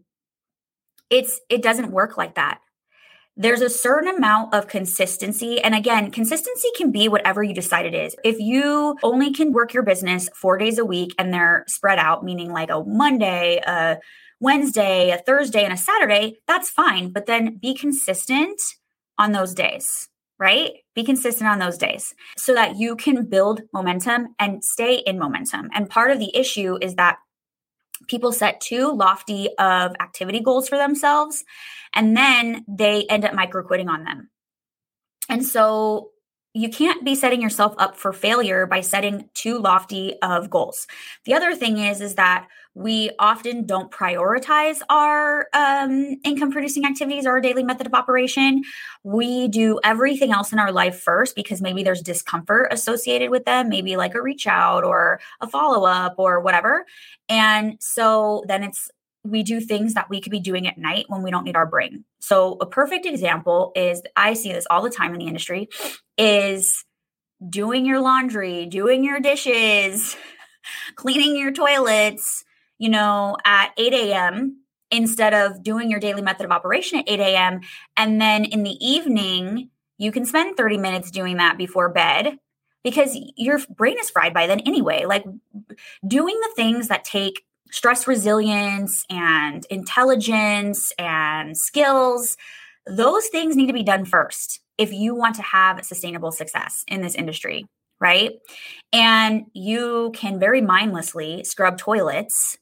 it's 1.10 1.42
it 1.50 1.62
doesn't 1.62 1.92
work 1.92 2.18
like 2.18 2.36
that 2.36 2.62
there's 3.40 3.62
a 3.62 3.70
certain 3.70 4.14
amount 4.14 4.54
of 4.54 4.68
consistency. 4.68 5.62
And 5.62 5.74
again, 5.74 6.12
consistency 6.12 6.68
can 6.76 6.92
be 6.92 7.08
whatever 7.08 7.42
you 7.42 7.54
decide 7.54 7.86
it 7.86 7.96
is. 7.96 8.14
If 8.26 8.38
you 8.38 8.98
only 9.02 9.32
can 9.32 9.54
work 9.54 9.74
your 9.74 9.84
business 9.84 10.30
four 10.36 10.58
days 10.58 10.78
a 10.78 10.84
week 10.84 11.16
and 11.18 11.34
they're 11.34 11.64
spread 11.68 12.00
out, 12.00 12.26
meaning 12.26 12.52
like 12.52 12.70
a 12.70 12.84
Monday, 12.84 13.62
a 13.66 14.00
Wednesday, 14.42 15.12
a 15.12 15.18
Thursday, 15.18 15.64
and 15.64 15.72
a 15.72 15.78
Saturday, 15.78 16.38
that's 16.48 16.70
fine. 16.70 17.14
But 17.14 17.28
then 17.28 17.58
be 17.58 17.74
consistent 17.74 18.62
on 19.18 19.32
those 19.32 19.54
days, 19.54 20.10
right? 20.38 20.74
Be 20.94 21.06
consistent 21.06 21.50
on 21.50 21.60
those 21.60 21.78
days 21.78 22.14
so 22.38 22.54
that 22.56 22.76
you 22.76 22.98
can 22.98 23.26
build 23.26 23.62
momentum 23.74 24.36
and 24.38 24.66
stay 24.66 24.96
in 24.96 25.18
momentum. 25.18 25.70
And 25.74 25.90
part 25.90 26.12
of 26.12 26.20
the 26.20 26.36
issue 26.36 26.78
is 26.82 26.96
that 26.96 27.20
people 28.08 28.32
set 28.32 28.62
too 28.62 28.92
lofty 28.92 29.50
of 29.58 29.96
activity 30.00 30.40
goals 30.40 30.70
for 30.70 30.78
themselves 30.78 31.44
and 31.94 32.16
then 32.16 32.64
they 32.68 33.06
end 33.06 33.26
up 33.26 33.34
micro 33.34 33.64
quitting 33.64 33.90
on 33.90 34.04
them. 34.04 34.30
And 35.28 35.46
so 35.46 36.12
you 36.60 36.70
can't 36.70 37.06
be 37.06 37.16
setting 37.16 37.42
yourself 37.42 37.74
up 37.78 37.96
for 37.96 38.12
failure 38.12 38.66
by 38.66 38.82
setting 38.82 39.30
too 39.34 39.58
lofty 39.60 40.16
of 40.22 40.50
goals. 40.50 40.88
The 41.24 41.34
other 41.34 41.56
thing 41.56 41.78
is 41.78 42.02
is 42.02 42.16
that 42.16 42.48
we 42.76 43.12
often 43.18 43.66
don't 43.66 43.92
prioritize 43.92 44.82
our 44.90 45.48
um, 45.54 46.18
income 46.24 46.52
producing 46.52 46.86
activities 46.86 47.26
or 47.26 47.32
our 47.32 47.42
daily 47.42 47.64
method 47.64 47.88
of 47.88 47.94
operation. 47.94 48.64
We 49.04 49.48
do 49.48 49.80
everything 49.84 50.32
else 50.32 50.54
in 50.54 50.60
our 50.60 50.72
life 50.72 51.00
first 51.00 51.36
because 51.36 51.62
maybe 51.62 51.82
there's 51.82 52.02
discomfort 52.02 52.68
associated 52.72 53.32
with 53.32 53.46
them, 53.46 53.70
maybe 53.70 53.98
like 53.98 54.14
a 54.14 54.22
reach 54.22 54.46
out 54.46 54.84
or 54.84 55.20
a 55.42 55.48
follow 55.48 55.86
up 55.86 56.16
or 56.18 56.42
whatever. 56.42 56.86
And 57.28 57.78
so 57.80 58.44
then 58.48 58.64
it's 58.64 58.90
we 59.24 59.44
do 59.44 59.60
things 59.60 59.94
that 59.94 60.10
we 60.10 60.22
could 60.22 60.32
be 60.32 60.40
doing 60.40 60.68
at 60.68 60.78
night 60.78 61.06
when 61.08 61.22
we 61.24 61.32
don't 61.32 61.44
need 61.44 61.56
our 61.56 61.66
brain. 61.66 62.06
So 62.20 62.58
a 62.62 62.66
perfect 62.66 63.06
example 63.06 63.72
is 63.76 64.02
I 64.16 64.34
see 64.34 64.52
this 64.52 64.66
all 64.70 64.82
the 64.82 64.90
time 64.90 65.14
in 65.14 65.20
the 65.20 65.28
industry 65.28 65.70
is 66.18 66.86
doing 67.48 67.86
your 67.86 68.00
laundry, 68.00 68.66
doing 68.66 69.04
your 69.04 69.20
dishes, 69.20 70.16
cleaning 70.96 71.36
your 71.36 71.52
toilets, 71.52 72.44
you 72.78 72.90
know, 72.90 73.38
at 73.46 73.72
8 73.78 73.94
a.m. 73.94 74.62
instead 74.92 75.34
of 75.34 75.64
doing 75.64 75.92
your 75.92 76.00
daily 76.00 76.22
method 76.22 76.46
of 76.46 76.52
operation 76.52 77.00
at 77.00 77.10
8 77.10 77.20
a.m. 77.20 77.60
And 77.98 78.22
then 78.22 78.46
in 78.46 78.64
the 78.64 78.78
evening, 78.86 79.70
you 79.98 80.12
can 80.12 80.26
spend 80.26 80.56
30 80.56 80.78
minutes 80.78 81.12
doing 81.12 81.38
that 81.38 81.58
before 81.58 81.90
bed 81.90 82.38
because 82.84 83.18
your 83.36 83.60
brain 83.70 83.98
is 84.00 84.10
fried 84.10 84.34
by 84.34 84.48
then 84.48 84.62
anyway. 84.62 85.06
Like 85.06 85.26
doing 86.08 86.40
the 86.40 86.54
things 86.56 86.88
that 86.88 87.04
take 87.04 87.44
stress 87.72 88.08
resilience 88.08 89.06
and 89.10 89.66
intelligence 89.70 90.92
and 90.98 91.58
skills, 91.58 92.38
those 92.86 93.28
things 93.28 93.56
need 93.56 93.68
to 93.68 93.74
be 93.74 93.84
done 93.84 94.06
first 94.06 94.60
if 94.78 94.94
you 94.94 95.14
want 95.14 95.36
to 95.36 95.42
have 95.42 95.84
sustainable 95.86 96.32
success 96.32 96.84
in 96.88 97.02
this 97.02 97.16
industry, 97.16 97.66
right? 98.00 98.32
And 98.94 99.46
you 99.54 100.12
can 100.16 100.40
very 100.40 100.62
mindlessly 100.62 101.44
scrub 101.44 101.78
toilets 101.78 102.58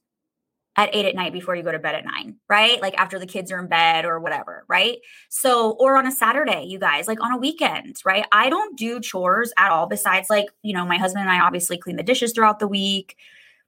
at 0.76 0.94
eight 0.94 1.06
at 1.06 1.16
night 1.16 1.34
before 1.34 1.56
you 1.56 1.64
go 1.64 1.72
to 1.72 1.80
bed 1.80 1.96
at 1.96 2.06
nine, 2.06 2.36
right? 2.50 2.80
Like 2.82 2.96
after 3.00 3.18
the 3.18 3.26
kids 3.26 3.52
are 3.52 3.60
in 3.60 3.68
bed 3.68 4.06
or 4.06 4.20
whatever, 4.20 4.64
right? 4.68 4.98
So, 5.30 5.72
or 5.72 5.98
on 5.98 6.06
a 6.06 6.12
Saturday, 6.12 6.66
you 6.66 6.78
guys, 6.78 7.08
like 7.08 7.22
on 7.22 7.32
a 7.32 7.38
weekend, 7.38 7.96
right? 8.06 8.26
I 8.32 8.50
don't 8.50 8.78
do 8.78 9.00
chores 9.00 9.52
at 9.58 9.72
all 9.72 9.88
besides 9.88 10.30
like, 10.30 10.46
you 10.62 10.74
know, 10.74 10.86
my 10.86 10.98
husband 10.98 11.24
and 11.24 11.32
I 11.32 11.40
obviously 11.40 11.78
clean 11.78 11.96
the 11.96 12.04
dishes 12.04 12.32
throughout 12.32 12.60
the 12.60 12.68
week 12.68 13.16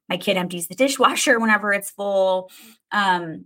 my 0.10 0.18
kid 0.18 0.38
empties 0.38 0.68
the 0.68 0.76
dishwasher 0.76 1.40
whenever 1.40 1.72
it's 1.74 1.92
full. 1.92 2.52
Um, 2.92 3.46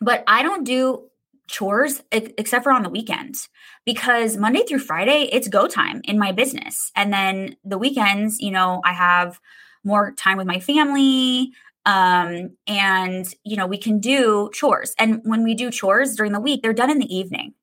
but 0.00 0.22
I 0.26 0.42
don't 0.42 0.64
do 0.64 1.08
chores 1.48 2.02
except 2.12 2.62
for 2.62 2.72
on 2.72 2.82
the 2.82 2.90
weekends 2.90 3.48
because 3.86 4.36
Monday 4.36 4.64
through 4.68 4.80
Friday, 4.80 5.28
it's 5.32 5.48
go 5.48 5.66
time 5.66 6.02
in 6.04 6.18
my 6.18 6.30
business. 6.30 6.92
And 6.94 7.12
then 7.12 7.56
the 7.64 7.78
weekends, 7.78 8.38
you 8.38 8.50
know, 8.50 8.82
I 8.84 8.92
have 8.92 9.40
more 9.82 10.12
time 10.12 10.36
with 10.36 10.46
my 10.46 10.60
family. 10.60 11.52
Um, 11.86 12.50
and, 12.66 13.26
you 13.44 13.56
know, 13.56 13.66
we 13.66 13.78
can 13.78 13.98
do 13.98 14.50
chores. 14.52 14.94
And 14.98 15.22
when 15.24 15.42
we 15.42 15.54
do 15.54 15.70
chores 15.70 16.14
during 16.16 16.32
the 16.32 16.40
week, 16.40 16.62
they're 16.62 16.74
done 16.74 16.90
in 16.90 16.98
the 16.98 17.16
evening 17.16 17.54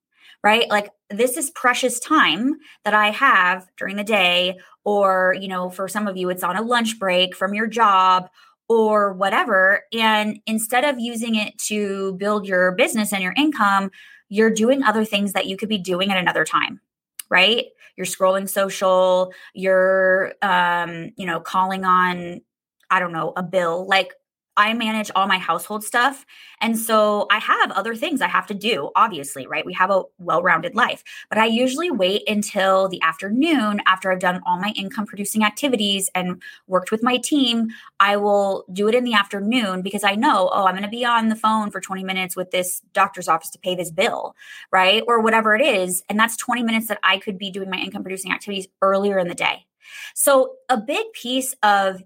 right? 0.45 0.69
Like 0.69 0.91
this 1.09 1.37
is 1.37 1.51
precious 1.51 1.99
time 1.99 2.55
that 2.83 2.93
I 2.93 3.11
have 3.11 3.67
during 3.77 3.95
the 3.95 4.03
day, 4.03 4.57
or, 4.83 5.35
you 5.39 5.47
know, 5.47 5.69
for 5.69 5.87
some 5.87 6.07
of 6.07 6.17
you, 6.17 6.29
it's 6.29 6.43
on 6.43 6.57
a 6.57 6.61
lunch 6.61 6.99
break 6.99 7.35
from 7.35 7.53
your 7.53 7.67
job 7.67 8.29
or 8.67 9.13
whatever. 9.13 9.83
And 9.93 10.39
instead 10.47 10.83
of 10.83 10.99
using 10.99 11.35
it 11.35 11.57
to 11.67 12.13
build 12.13 12.47
your 12.47 12.71
business 12.71 13.13
and 13.13 13.21
your 13.21 13.33
income, 13.37 13.91
you're 14.29 14.49
doing 14.49 14.83
other 14.83 15.05
things 15.05 15.33
that 15.33 15.45
you 15.45 15.57
could 15.57 15.69
be 15.69 15.77
doing 15.77 16.11
at 16.11 16.17
another 16.17 16.45
time 16.45 16.81
right 17.29 17.65
you're 17.95 18.05
scrolling 18.05 18.47
social 18.47 19.31
you're 19.53 20.33
um 20.41 21.11
you 21.17 21.25
know 21.25 21.39
calling 21.39 21.83
on 21.85 22.41
i 22.89 22.99
don't 22.99 23.11
know 23.11 23.33
a 23.35 23.43
bill 23.43 23.87
like 23.87 24.13
I 24.57 24.73
manage 24.73 25.11
all 25.15 25.27
my 25.27 25.37
household 25.37 25.83
stuff. 25.83 26.25
And 26.61 26.77
so 26.77 27.27
I 27.29 27.39
have 27.39 27.71
other 27.71 27.95
things 27.95 28.21
I 28.21 28.27
have 28.27 28.47
to 28.47 28.53
do, 28.53 28.89
obviously, 28.95 29.47
right? 29.47 29.65
We 29.65 29.73
have 29.73 29.89
a 29.91 30.03
well 30.17 30.41
rounded 30.41 30.75
life, 30.75 31.03
but 31.29 31.37
I 31.37 31.45
usually 31.45 31.91
wait 31.91 32.23
until 32.27 32.87
the 32.87 33.01
afternoon 33.01 33.81
after 33.85 34.11
I've 34.11 34.19
done 34.19 34.41
all 34.45 34.57
my 34.57 34.73
income 34.75 35.05
producing 35.05 35.43
activities 35.43 36.09
and 36.15 36.41
worked 36.67 36.91
with 36.91 37.03
my 37.03 37.17
team. 37.17 37.67
I 37.99 38.17
will 38.17 38.65
do 38.71 38.87
it 38.87 38.95
in 38.95 39.03
the 39.03 39.13
afternoon 39.13 39.81
because 39.81 40.03
I 40.03 40.15
know, 40.15 40.49
oh, 40.51 40.65
I'm 40.65 40.73
going 40.73 40.83
to 40.83 40.89
be 40.89 41.05
on 41.05 41.29
the 41.29 41.35
phone 41.35 41.71
for 41.71 41.81
20 41.81 42.03
minutes 42.03 42.35
with 42.35 42.51
this 42.51 42.81
doctor's 42.93 43.27
office 43.27 43.49
to 43.51 43.59
pay 43.59 43.75
this 43.75 43.91
bill, 43.91 44.35
right? 44.71 45.03
Or 45.07 45.21
whatever 45.21 45.55
it 45.55 45.61
is. 45.61 46.03
And 46.09 46.19
that's 46.19 46.37
20 46.37 46.63
minutes 46.63 46.87
that 46.87 46.99
I 47.03 47.17
could 47.17 47.37
be 47.37 47.51
doing 47.51 47.69
my 47.69 47.77
income 47.77 48.03
producing 48.03 48.31
activities 48.31 48.67
earlier 48.81 49.19
in 49.19 49.27
the 49.27 49.35
day. 49.35 49.65
So, 50.13 50.55
a 50.69 50.77
big 50.77 51.13
piece 51.13 51.53
of 51.61 52.01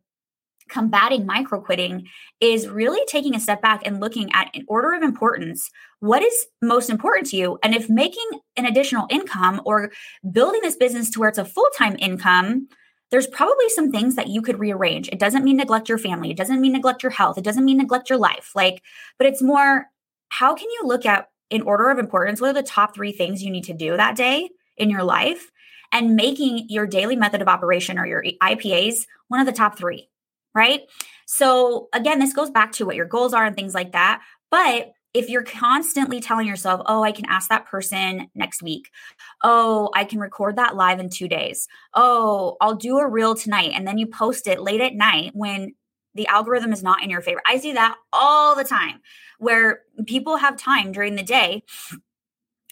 combating 0.69 1.25
micro 1.25 1.59
quitting 1.59 2.07
is 2.39 2.67
really 2.67 3.01
taking 3.07 3.35
a 3.35 3.39
step 3.39 3.61
back 3.61 3.81
and 3.85 3.99
looking 3.99 4.29
at 4.33 4.49
an 4.55 4.63
order 4.67 4.93
of 4.93 5.03
importance. 5.03 5.69
What 5.99 6.23
is 6.23 6.47
most 6.61 6.89
important 6.89 7.27
to 7.27 7.37
you? 7.37 7.59
And 7.63 7.75
if 7.75 7.89
making 7.89 8.29
an 8.55 8.65
additional 8.65 9.07
income 9.09 9.61
or 9.65 9.91
building 10.31 10.61
this 10.61 10.75
business 10.75 11.09
to 11.11 11.19
where 11.19 11.29
it's 11.29 11.37
a 11.37 11.45
full-time 11.45 11.95
income 11.99 12.67
there's 13.11 13.27
probably 13.27 13.69
some 13.69 13.91
things 13.91 14.15
that 14.15 14.27
you 14.27 14.41
could 14.41 14.59
rearrange. 14.59 15.09
It 15.09 15.19
doesn't 15.19 15.43
mean 15.43 15.57
neglect 15.57 15.89
your 15.89 15.97
family. 15.97 16.31
It 16.31 16.37
doesn't 16.37 16.61
mean 16.61 16.73
neglect 16.73 17.03
your 17.03 17.11
health. 17.11 17.37
It 17.37 17.43
doesn't 17.43 17.65
mean 17.65 17.77
neglect 17.77 18.09
your 18.09 18.19
life. 18.19 18.51
Like 18.55 18.83
but 19.17 19.27
it's 19.27 19.41
more 19.41 19.87
how 20.29 20.53
can 20.53 20.69
you 20.69 20.81
look 20.83 21.05
at 21.05 21.29
in 21.49 21.63
order 21.63 21.89
of 21.89 21.97
importance? 21.97 22.39
What 22.39 22.51
are 22.51 22.61
the 22.61 22.63
top 22.63 22.93
3 22.93 23.11
things 23.11 23.41
you 23.41 23.49
need 23.49 23.63
to 23.65 23.73
do 23.73 23.97
that 23.97 24.15
day 24.15 24.49
in 24.77 24.89
your 24.89 25.03
life? 25.03 25.49
And 25.91 26.15
making 26.15 26.67
your 26.69 26.85
daily 26.85 27.15
method 27.15 27.41
of 27.41 27.47
operation 27.47 27.97
or 27.97 28.05
your 28.05 28.23
IPAs 28.43 29.07
one 29.27 29.39
of 29.39 29.47
the 29.47 29.51
top 29.51 29.75
3 29.75 30.07
right? 30.53 30.81
So 31.25 31.89
again, 31.93 32.19
this 32.19 32.33
goes 32.33 32.49
back 32.49 32.71
to 32.73 32.85
what 32.85 32.95
your 32.95 33.05
goals 33.05 33.33
are 33.33 33.45
and 33.45 33.55
things 33.55 33.73
like 33.73 33.91
that. 33.93 34.21
But 34.51 34.91
if 35.13 35.29
you're 35.29 35.43
constantly 35.43 36.19
telling 36.19 36.47
yourself, 36.47 36.81
oh, 36.85 37.03
I 37.03 37.11
can 37.11 37.25
ask 37.25 37.49
that 37.49 37.65
person 37.65 38.27
next 38.35 38.61
week. 38.61 38.89
Oh, 39.43 39.89
I 39.95 40.03
can 40.03 40.19
record 40.19 40.55
that 40.57 40.75
live 40.75 40.99
in 40.99 41.09
two 41.09 41.27
days. 41.27 41.67
Oh, 41.93 42.57
I'll 42.61 42.75
do 42.75 42.99
a 42.99 43.07
reel 43.07 43.35
tonight. 43.35 43.71
And 43.73 43.87
then 43.87 43.97
you 43.97 44.05
post 44.05 44.47
it 44.47 44.61
late 44.61 44.81
at 44.81 44.93
night 44.93 45.31
when 45.33 45.73
the 46.13 46.27
algorithm 46.27 46.73
is 46.73 46.83
not 46.83 47.03
in 47.03 47.09
your 47.09 47.21
favor. 47.21 47.41
I 47.45 47.57
see 47.57 47.73
that 47.73 47.95
all 48.13 48.55
the 48.55 48.63
time 48.63 48.99
where 49.39 49.81
people 50.05 50.37
have 50.37 50.57
time 50.57 50.91
during 50.91 51.15
the 51.15 51.23
day 51.23 51.63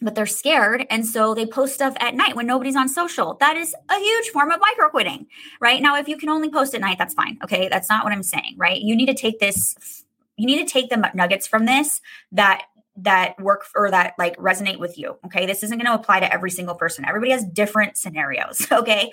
but 0.01 0.15
they're 0.15 0.25
scared 0.25 0.85
and 0.89 1.05
so 1.05 1.33
they 1.33 1.45
post 1.45 1.73
stuff 1.73 1.95
at 1.99 2.13
night 2.13 2.35
when 2.35 2.45
nobody's 2.45 2.75
on 2.75 2.87
social. 2.87 3.35
That 3.39 3.57
is 3.57 3.75
a 3.89 3.99
huge 3.99 4.29
form 4.29 4.51
of 4.51 4.59
micro 4.59 4.89
quitting 4.89 5.27
right? 5.59 5.81
Now 5.81 5.97
if 5.97 6.07
you 6.07 6.17
can 6.17 6.29
only 6.29 6.49
post 6.49 6.73
at 6.75 6.81
night 6.81 6.97
that's 6.97 7.13
fine 7.13 7.37
okay? 7.43 7.67
That's 7.69 7.89
not 7.89 8.03
what 8.03 8.13
i'm 8.13 8.23
saying 8.23 8.55
right? 8.57 8.79
You 8.79 8.95
need 8.95 9.07
to 9.07 9.13
take 9.13 9.39
this 9.39 10.05
you 10.37 10.45
need 10.45 10.65
to 10.65 10.71
take 10.71 10.89
the 10.89 11.11
nuggets 11.13 11.47
from 11.47 11.65
this 11.65 12.01
that 12.31 12.63
that 12.97 13.39
work 13.39 13.65
or 13.75 13.91
that 13.91 14.13
like 14.17 14.35
resonate 14.37 14.79
with 14.79 14.97
you 14.97 15.17
okay? 15.25 15.45
This 15.45 15.63
isn't 15.63 15.77
going 15.77 15.87
to 15.87 15.93
apply 15.93 16.19
to 16.19 16.31
every 16.31 16.51
single 16.51 16.75
person. 16.75 17.05
Everybody 17.05 17.31
has 17.31 17.43
different 17.43 17.97
scenarios 17.97 18.67
okay? 18.71 19.11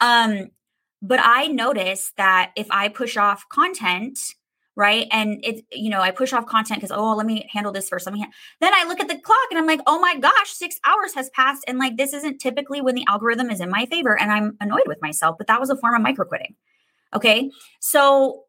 Um 0.00 0.50
but 1.00 1.20
i 1.22 1.46
notice 1.46 2.12
that 2.16 2.52
if 2.56 2.66
i 2.70 2.88
push 2.88 3.16
off 3.16 3.44
content 3.50 4.34
right 4.76 5.06
and 5.10 5.44
it, 5.44 5.64
you 5.72 5.88
know 5.88 6.00
i 6.00 6.10
push 6.10 6.32
off 6.32 6.46
content 6.46 6.80
because 6.80 6.96
oh 6.96 7.14
let 7.14 7.26
me 7.26 7.48
handle 7.52 7.72
this 7.72 7.88
first 7.88 8.06
let 8.06 8.12
me 8.12 8.20
ha-. 8.20 8.30
then 8.60 8.72
i 8.74 8.84
look 8.84 9.00
at 9.00 9.08
the 9.08 9.18
clock 9.18 9.46
and 9.50 9.58
i'm 9.58 9.66
like 9.66 9.80
oh 9.86 9.98
my 9.98 10.16
gosh 10.18 10.50
six 10.50 10.78
hours 10.84 11.14
has 11.14 11.30
passed 11.30 11.64
and 11.68 11.78
like 11.78 11.96
this 11.96 12.12
isn't 12.12 12.38
typically 12.38 12.80
when 12.80 12.94
the 12.94 13.04
algorithm 13.08 13.50
is 13.50 13.60
in 13.60 13.70
my 13.70 13.86
favor 13.86 14.18
and 14.18 14.32
i'm 14.32 14.56
annoyed 14.60 14.86
with 14.86 15.00
myself 15.00 15.36
but 15.38 15.46
that 15.46 15.60
was 15.60 15.70
a 15.70 15.76
form 15.76 15.94
of 15.94 16.02
micro 16.02 16.24
quitting 16.24 16.54
okay 17.14 17.50
so 17.80 18.42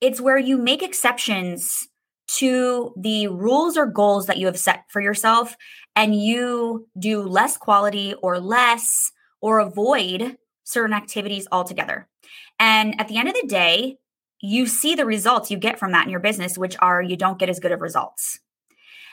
it's 0.00 0.20
where 0.20 0.38
you 0.38 0.56
make 0.56 0.82
exceptions 0.82 1.88
to 2.28 2.92
the 2.96 3.26
rules 3.28 3.76
or 3.76 3.86
goals 3.86 4.26
that 4.26 4.36
you 4.36 4.46
have 4.46 4.58
set 4.58 4.84
for 4.90 5.00
yourself 5.00 5.56
and 5.96 6.14
you 6.14 6.86
do 6.98 7.22
less 7.22 7.56
quality 7.56 8.14
or 8.22 8.38
less 8.38 9.10
or 9.40 9.60
avoid 9.60 10.36
certain 10.64 10.94
activities 10.94 11.48
altogether 11.50 12.06
and 12.58 13.00
at 13.00 13.08
the 13.08 13.16
end 13.16 13.28
of 13.28 13.34
the 13.34 13.46
day 13.46 13.96
you 14.40 14.66
see 14.66 14.94
the 14.94 15.06
results 15.06 15.50
you 15.50 15.56
get 15.56 15.78
from 15.78 15.92
that 15.92 16.04
in 16.04 16.10
your 16.10 16.20
business, 16.20 16.58
which 16.58 16.76
are 16.80 17.02
you 17.02 17.16
don't 17.16 17.38
get 17.38 17.48
as 17.48 17.60
good 17.60 17.72
of 17.72 17.80
results. 17.80 18.40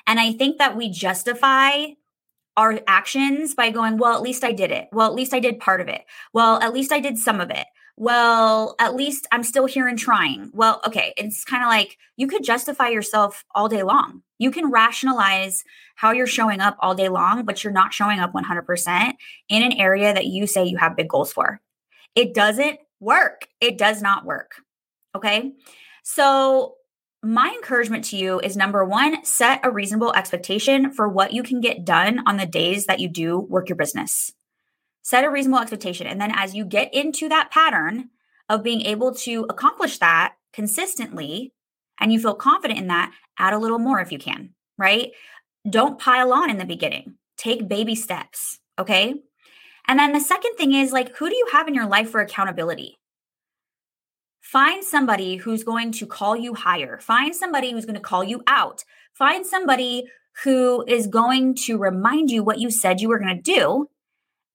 And 0.07 0.19
I 0.19 0.33
think 0.33 0.57
that 0.59 0.77
we 0.77 0.89
justify 0.89 1.87
our 2.57 2.79
actions 2.87 3.53
by 3.53 3.69
going, 3.71 3.97
well, 3.97 4.15
at 4.15 4.21
least 4.21 4.43
I 4.43 4.51
did 4.51 4.71
it. 4.71 4.87
Well, 4.91 5.07
at 5.07 5.15
least 5.15 5.33
I 5.33 5.39
did 5.39 5.59
part 5.59 5.81
of 5.81 5.87
it. 5.87 6.05
Well, 6.33 6.61
at 6.61 6.73
least 6.73 6.91
I 6.91 6.99
did 6.99 7.17
some 7.17 7.41
of 7.41 7.49
it. 7.49 7.65
Well, 7.97 8.75
at 8.79 8.95
least 8.95 9.25
I'm 9.31 9.43
still 9.43 9.65
here 9.65 9.87
and 9.87 9.97
trying. 9.97 10.51
Well, 10.53 10.81
okay. 10.85 11.13
It's 11.17 11.45
kind 11.45 11.63
of 11.63 11.69
like 11.69 11.97
you 12.17 12.27
could 12.27 12.43
justify 12.43 12.89
yourself 12.89 13.45
all 13.53 13.69
day 13.69 13.83
long. 13.83 14.21
You 14.37 14.51
can 14.51 14.69
rationalize 14.69 15.63
how 15.95 16.11
you're 16.11 16.27
showing 16.27 16.59
up 16.59 16.75
all 16.81 16.93
day 16.93 17.07
long, 17.07 17.45
but 17.45 17.63
you're 17.63 17.71
not 17.71 17.93
showing 17.93 18.19
up 18.19 18.33
100% 18.33 19.13
in 19.47 19.63
an 19.63 19.71
area 19.73 20.13
that 20.13 20.25
you 20.25 20.45
say 20.45 20.65
you 20.65 20.77
have 20.77 20.97
big 20.97 21.07
goals 21.07 21.31
for. 21.31 21.61
It 22.15 22.33
doesn't 22.33 22.79
work. 22.99 23.47
It 23.61 23.77
does 23.77 24.01
not 24.01 24.25
work. 24.25 24.55
Okay. 25.15 25.53
So, 26.03 26.75
my 27.23 27.51
encouragement 27.55 28.03
to 28.05 28.17
you 28.17 28.39
is 28.39 28.55
number 28.55 28.85
one, 28.85 29.25
set 29.25 29.61
a 29.63 29.71
reasonable 29.71 30.13
expectation 30.13 30.91
for 30.91 31.09
what 31.09 31.33
you 31.33 31.41
can 31.41 31.59
get 31.59 31.83
done 31.83 32.21
on 32.27 32.37
the 32.37 32.45
days 32.45 32.85
that 32.85 32.99
you 32.99 33.07
do 33.07 33.39
work 33.39 33.67
your 33.67 33.77
business. 33.77 34.31
Set 35.01 35.23
a 35.23 35.31
reasonable 35.31 35.59
expectation. 35.59 36.05
And 36.05 36.21
then 36.21 36.31
as 36.35 36.53
you 36.53 36.65
get 36.65 36.93
into 36.93 37.27
that 37.29 37.49
pattern 37.49 38.09
of 38.47 38.61
being 38.61 38.81
able 38.81 39.15
to 39.15 39.47
accomplish 39.49 39.97
that 39.97 40.35
consistently 40.53 41.51
and 41.99 42.13
you 42.13 42.19
feel 42.19 42.35
confident 42.35 42.79
in 42.79 42.87
that, 42.87 43.11
add 43.39 43.53
a 43.53 43.59
little 43.59 43.79
more 43.79 43.99
if 43.99 44.11
you 44.11 44.19
can, 44.19 44.51
right? 44.77 45.11
Don't 45.67 45.99
pile 45.99 46.31
on 46.31 46.51
in 46.51 46.59
the 46.59 46.65
beginning. 46.65 47.15
Take 47.37 47.67
baby 47.67 47.95
steps. 47.95 48.59
Okay. 48.77 49.15
And 49.87 49.99
then 49.99 50.11
the 50.11 50.19
second 50.19 50.55
thing 50.57 50.73
is 50.73 50.91
like, 50.91 51.15
who 51.17 51.29
do 51.29 51.35
you 51.35 51.47
have 51.53 51.67
in 51.67 51.73
your 51.73 51.87
life 51.87 52.11
for 52.11 52.21
accountability? 52.21 52.99
Find 54.45 54.83
somebody 54.83 55.37
who's 55.37 55.63
going 55.63 55.91
to 55.93 56.05
call 56.05 56.37
you 56.37 56.53
higher. 56.53 56.99
Find 56.99 57.35
somebody 57.35 57.71
who's 57.71 57.85
going 57.85 57.95
to 57.95 57.99
call 57.99 58.23
you 58.23 58.43
out. 58.45 58.83
Find 59.11 59.43
somebody 59.43 60.05
who 60.43 60.85
is 60.87 61.07
going 61.07 61.55
to 61.55 61.79
remind 61.79 62.29
you 62.29 62.43
what 62.43 62.59
you 62.59 62.69
said 62.69 63.01
you 63.01 63.09
were 63.09 63.17
going 63.17 63.35
to 63.35 63.41
do 63.41 63.89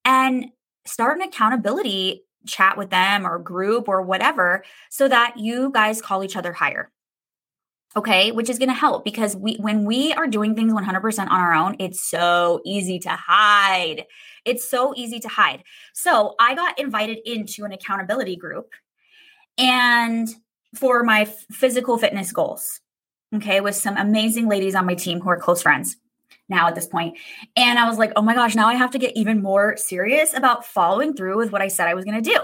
and 0.05 0.45
start 0.85 1.17
an 1.17 1.23
accountability 1.27 2.23
chat 2.47 2.77
with 2.77 2.89
them 2.89 3.27
or 3.27 3.37
group 3.37 3.89
or 3.89 4.01
whatever 4.01 4.63
so 4.89 5.09
that 5.09 5.37
you 5.37 5.69
guys 5.73 6.01
call 6.01 6.23
each 6.23 6.37
other 6.37 6.53
higher 6.53 6.89
okay 7.95 8.31
which 8.31 8.49
is 8.49 8.57
going 8.57 8.69
to 8.69 8.73
help 8.73 9.03
because 9.03 9.35
we 9.35 9.57
when 9.57 9.83
we 9.85 10.13
are 10.13 10.25
doing 10.25 10.55
things 10.55 10.73
100% 10.73 11.19
on 11.19 11.27
our 11.27 11.53
own 11.53 11.75
it's 11.79 12.01
so 12.01 12.61
easy 12.65 12.97
to 12.97 13.09
hide 13.09 14.05
it's 14.45 14.67
so 14.67 14.93
easy 14.95 15.19
to 15.19 15.27
hide 15.27 15.61
so 15.93 16.33
i 16.39 16.55
got 16.55 16.79
invited 16.79 17.19
into 17.25 17.63
an 17.63 17.73
accountability 17.73 18.35
group 18.35 18.71
and 19.57 20.29
for 20.75 21.03
my 21.03 21.25
physical 21.51 21.97
fitness 21.97 22.31
goals. 22.31 22.79
Okay, 23.33 23.61
with 23.61 23.75
some 23.75 23.95
amazing 23.95 24.49
ladies 24.49 24.75
on 24.75 24.85
my 24.85 24.95
team 24.95 25.21
who 25.21 25.29
are 25.29 25.37
close 25.37 25.61
friends 25.61 25.95
now 26.49 26.67
at 26.67 26.75
this 26.75 26.87
point. 26.87 27.17
And 27.55 27.79
I 27.79 27.87
was 27.87 27.97
like, 27.97 28.11
oh 28.15 28.21
my 28.21 28.35
gosh, 28.35 28.55
now 28.55 28.67
I 28.67 28.75
have 28.75 28.91
to 28.91 28.99
get 28.99 29.15
even 29.15 29.41
more 29.41 29.77
serious 29.77 30.33
about 30.33 30.65
following 30.65 31.13
through 31.15 31.37
with 31.37 31.51
what 31.51 31.61
I 31.61 31.69
said 31.69 31.87
I 31.87 31.93
was 31.93 32.03
going 32.03 32.21
to 32.21 32.29
do. 32.29 32.37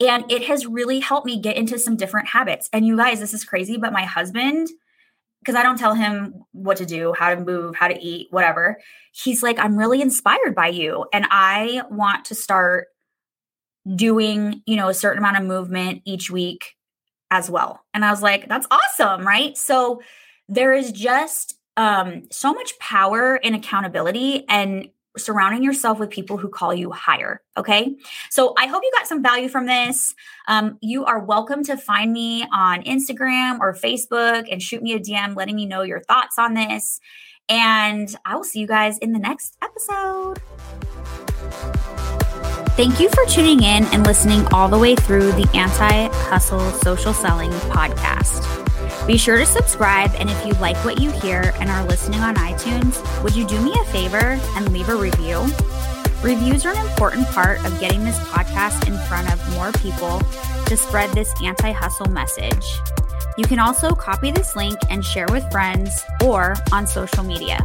And 0.00 0.30
it 0.32 0.44
has 0.44 0.66
really 0.66 1.00
helped 1.00 1.26
me 1.26 1.38
get 1.38 1.56
into 1.56 1.78
some 1.78 1.96
different 1.96 2.28
habits. 2.28 2.70
And 2.72 2.86
you 2.86 2.96
guys, 2.96 3.20
this 3.20 3.34
is 3.34 3.44
crazy, 3.44 3.76
but 3.76 3.92
my 3.92 4.04
husband, 4.04 4.68
because 5.40 5.54
I 5.54 5.62
don't 5.62 5.78
tell 5.78 5.94
him 5.94 6.44
what 6.52 6.78
to 6.78 6.86
do, 6.86 7.12
how 7.12 7.34
to 7.34 7.40
move, 7.40 7.76
how 7.76 7.88
to 7.88 8.02
eat, 8.02 8.28
whatever, 8.30 8.80
he's 9.12 9.42
like, 9.42 9.58
I'm 9.58 9.76
really 9.76 10.00
inspired 10.00 10.54
by 10.54 10.68
you. 10.68 11.04
And 11.12 11.26
I 11.30 11.82
want 11.90 12.24
to 12.26 12.34
start 12.34 12.88
doing, 13.94 14.62
you 14.66 14.76
know, 14.76 14.88
a 14.88 14.94
certain 14.94 15.18
amount 15.18 15.38
of 15.38 15.44
movement 15.44 16.02
each 16.04 16.30
week 16.30 16.76
as 17.30 17.50
well. 17.50 17.84
And 17.94 18.04
I 18.04 18.10
was 18.10 18.22
like, 18.22 18.48
that's 18.48 18.66
awesome, 18.70 19.26
right? 19.26 19.56
So 19.56 20.02
there 20.48 20.72
is 20.72 20.92
just 20.92 21.56
um 21.76 22.24
so 22.30 22.52
much 22.52 22.78
power 22.78 23.36
in 23.36 23.54
accountability 23.54 24.44
and 24.48 24.88
surrounding 25.16 25.62
yourself 25.62 25.98
with 25.98 26.10
people 26.10 26.36
who 26.36 26.48
call 26.48 26.72
you 26.72 26.90
higher. 26.90 27.42
Okay. 27.56 27.96
So 28.30 28.54
I 28.56 28.66
hope 28.66 28.82
you 28.82 28.90
got 28.96 29.06
some 29.06 29.22
value 29.22 29.48
from 29.48 29.66
this. 29.66 30.14
Um, 30.46 30.78
you 30.80 31.04
are 31.04 31.18
welcome 31.18 31.64
to 31.64 31.76
find 31.76 32.12
me 32.12 32.46
on 32.52 32.82
Instagram 32.82 33.58
or 33.60 33.74
Facebook 33.74 34.46
and 34.50 34.62
shoot 34.62 34.82
me 34.82 34.94
a 34.94 35.00
DM 35.00 35.36
letting 35.36 35.56
me 35.56 35.66
know 35.66 35.82
your 35.82 36.00
thoughts 36.00 36.38
on 36.38 36.54
this. 36.54 37.00
And 37.48 38.14
I 38.24 38.36
will 38.36 38.44
see 38.44 38.60
you 38.60 38.68
guys 38.68 38.98
in 38.98 39.12
the 39.12 39.18
next 39.18 39.56
episode. 39.60 40.40
Thank 42.80 42.98
you 42.98 43.10
for 43.10 43.26
tuning 43.26 43.62
in 43.62 43.84
and 43.92 44.06
listening 44.06 44.46
all 44.54 44.66
the 44.66 44.78
way 44.78 44.94
through 44.94 45.32
the 45.32 45.46
Anti 45.52 46.08
Hustle 46.30 46.70
Social 46.82 47.12
Selling 47.12 47.50
podcast. 47.68 48.46
Be 49.06 49.18
sure 49.18 49.36
to 49.36 49.44
subscribe, 49.44 50.10
and 50.14 50.30
if 50.30 50.46
you 50.46 50.54
like 50.54 50.82
what 50.82 50.98
you 50.98 51.10
hear 51.10 51.52
and 51.60 51.68
are 51.68 51.84
listening 51.84 52.20
on 52.20 52.36
iTunes, 52.36 53.22
would 53.22 53.36
you 53.36 53.46
do 53.46 53.60
me 53.60 53.74
a 53.78 53.84
favor 53.84 54.40
and 54.56 54.72
leave 54.72 54.88
a 54.88 54.96
review? 54.96 55.42
Reviews 56.22 56.64
are 56.64 56.74
an 56.74 56.86
important 56.86 57.26
part 57.26 57.62
of 57.66 57.78
getting 57.80 58.02
this 58.02 58.18
podcast 58.20 58.88
in 58.88 58.96
front 59.08 59.30
of 59.30 59.50
more 59.52 59.72
people 59.72 60.20
to 60.64 60.74
spread 60.74 61.10
this 61.10 61.30
anti 61.44 61.72
hustle 61.72 62.08
message. 62.08 62.64
You 63.36 63.44
can 63.44 63.58
also 63.58 63.90
copy 63.90 64.30
this 64.30 64.56
link 64.56 64.78
and 64.88 65.04
share 65.04 65.26
with 65.30 65.44
friends 65.52 66.02
or 66.24 66.56
on 66.72 66.86
social 66.86 67.24
media. 67.24 67.58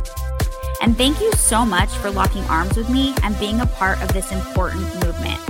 And 0.85 0.95
thank 0.95 1.19
you 1.19 1.31
so 1.31 1.65
much 1.65 1.89
for 1.89 2.11
locking 2.11 2.43
arms 2.43 2.77
with 2.77 2.91
me 2.91 3.15
and 3.23 3.37
being 3.39 3.59
a 3.59 3.65
part 3.65 3.99
of 4.03 4.13
this 4.13 4.31
important 4.31 4.83
movement. 5.03 5.41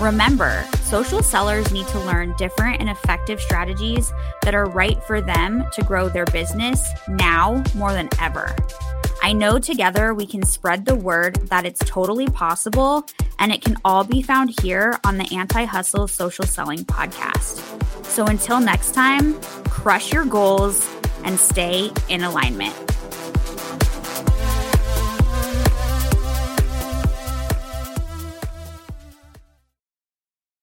Remember, 0.00 0.64
social 0.84 1.22
sellers 1.22 1.70
need 1.70 1.86
to 1.88 2.00
learn 2.00 2.34
different 2.38 2.80
and 2.80 2.88
effective 2.88 3.38
strategies 3.38 4.10
that 4.40 4.54
are 4.54 4.64
right 4.64 5.00
for 5.04 5.20
them 5.20 5.66
to 5.74 5.84
grow 5.84 6.08
their 6.08 6.24
business 6.24 6.88
now 7.06 7.62
more 7.74 7.92
than 7.92 8.08
ever. 8.18 8.56
I 9.22 9.34
know 9.34 9.58
together 9.58 10.14
we 10.14 10.26
can 10.26 10.42
spread 10.42 10.86
the 10.86 10.96
word 10.96 11.34
that 11.50 11.66
it's 11.66 11.80
totally 11.84 12.28
possible, 12.28 13.06
and 13.38 13.52
it 13.52 13.60
can 13.60 13.76
all 13.84 14.04
be 14.04 14.22
found 14.22 14.58
here 14.62 14.98
on 15.04 15.18
the 15.18 15.36
Anti 15.36 15.64
Hustle 15.64 16.08
Social 16.08 16.46
Selling 16.46 16.86
Podcast. 16.86 17.60
So 18.06 18.24
until 18.24 18.58
next 18.58 18.94
time, 18.94 19.38
crush 19.64 20.14
your 20.14 20.24
goals 20.24 20.88
and 21.24 21.38
stay 21.38 21.90
in 22.08 22.22
alignment. 22.22 22.91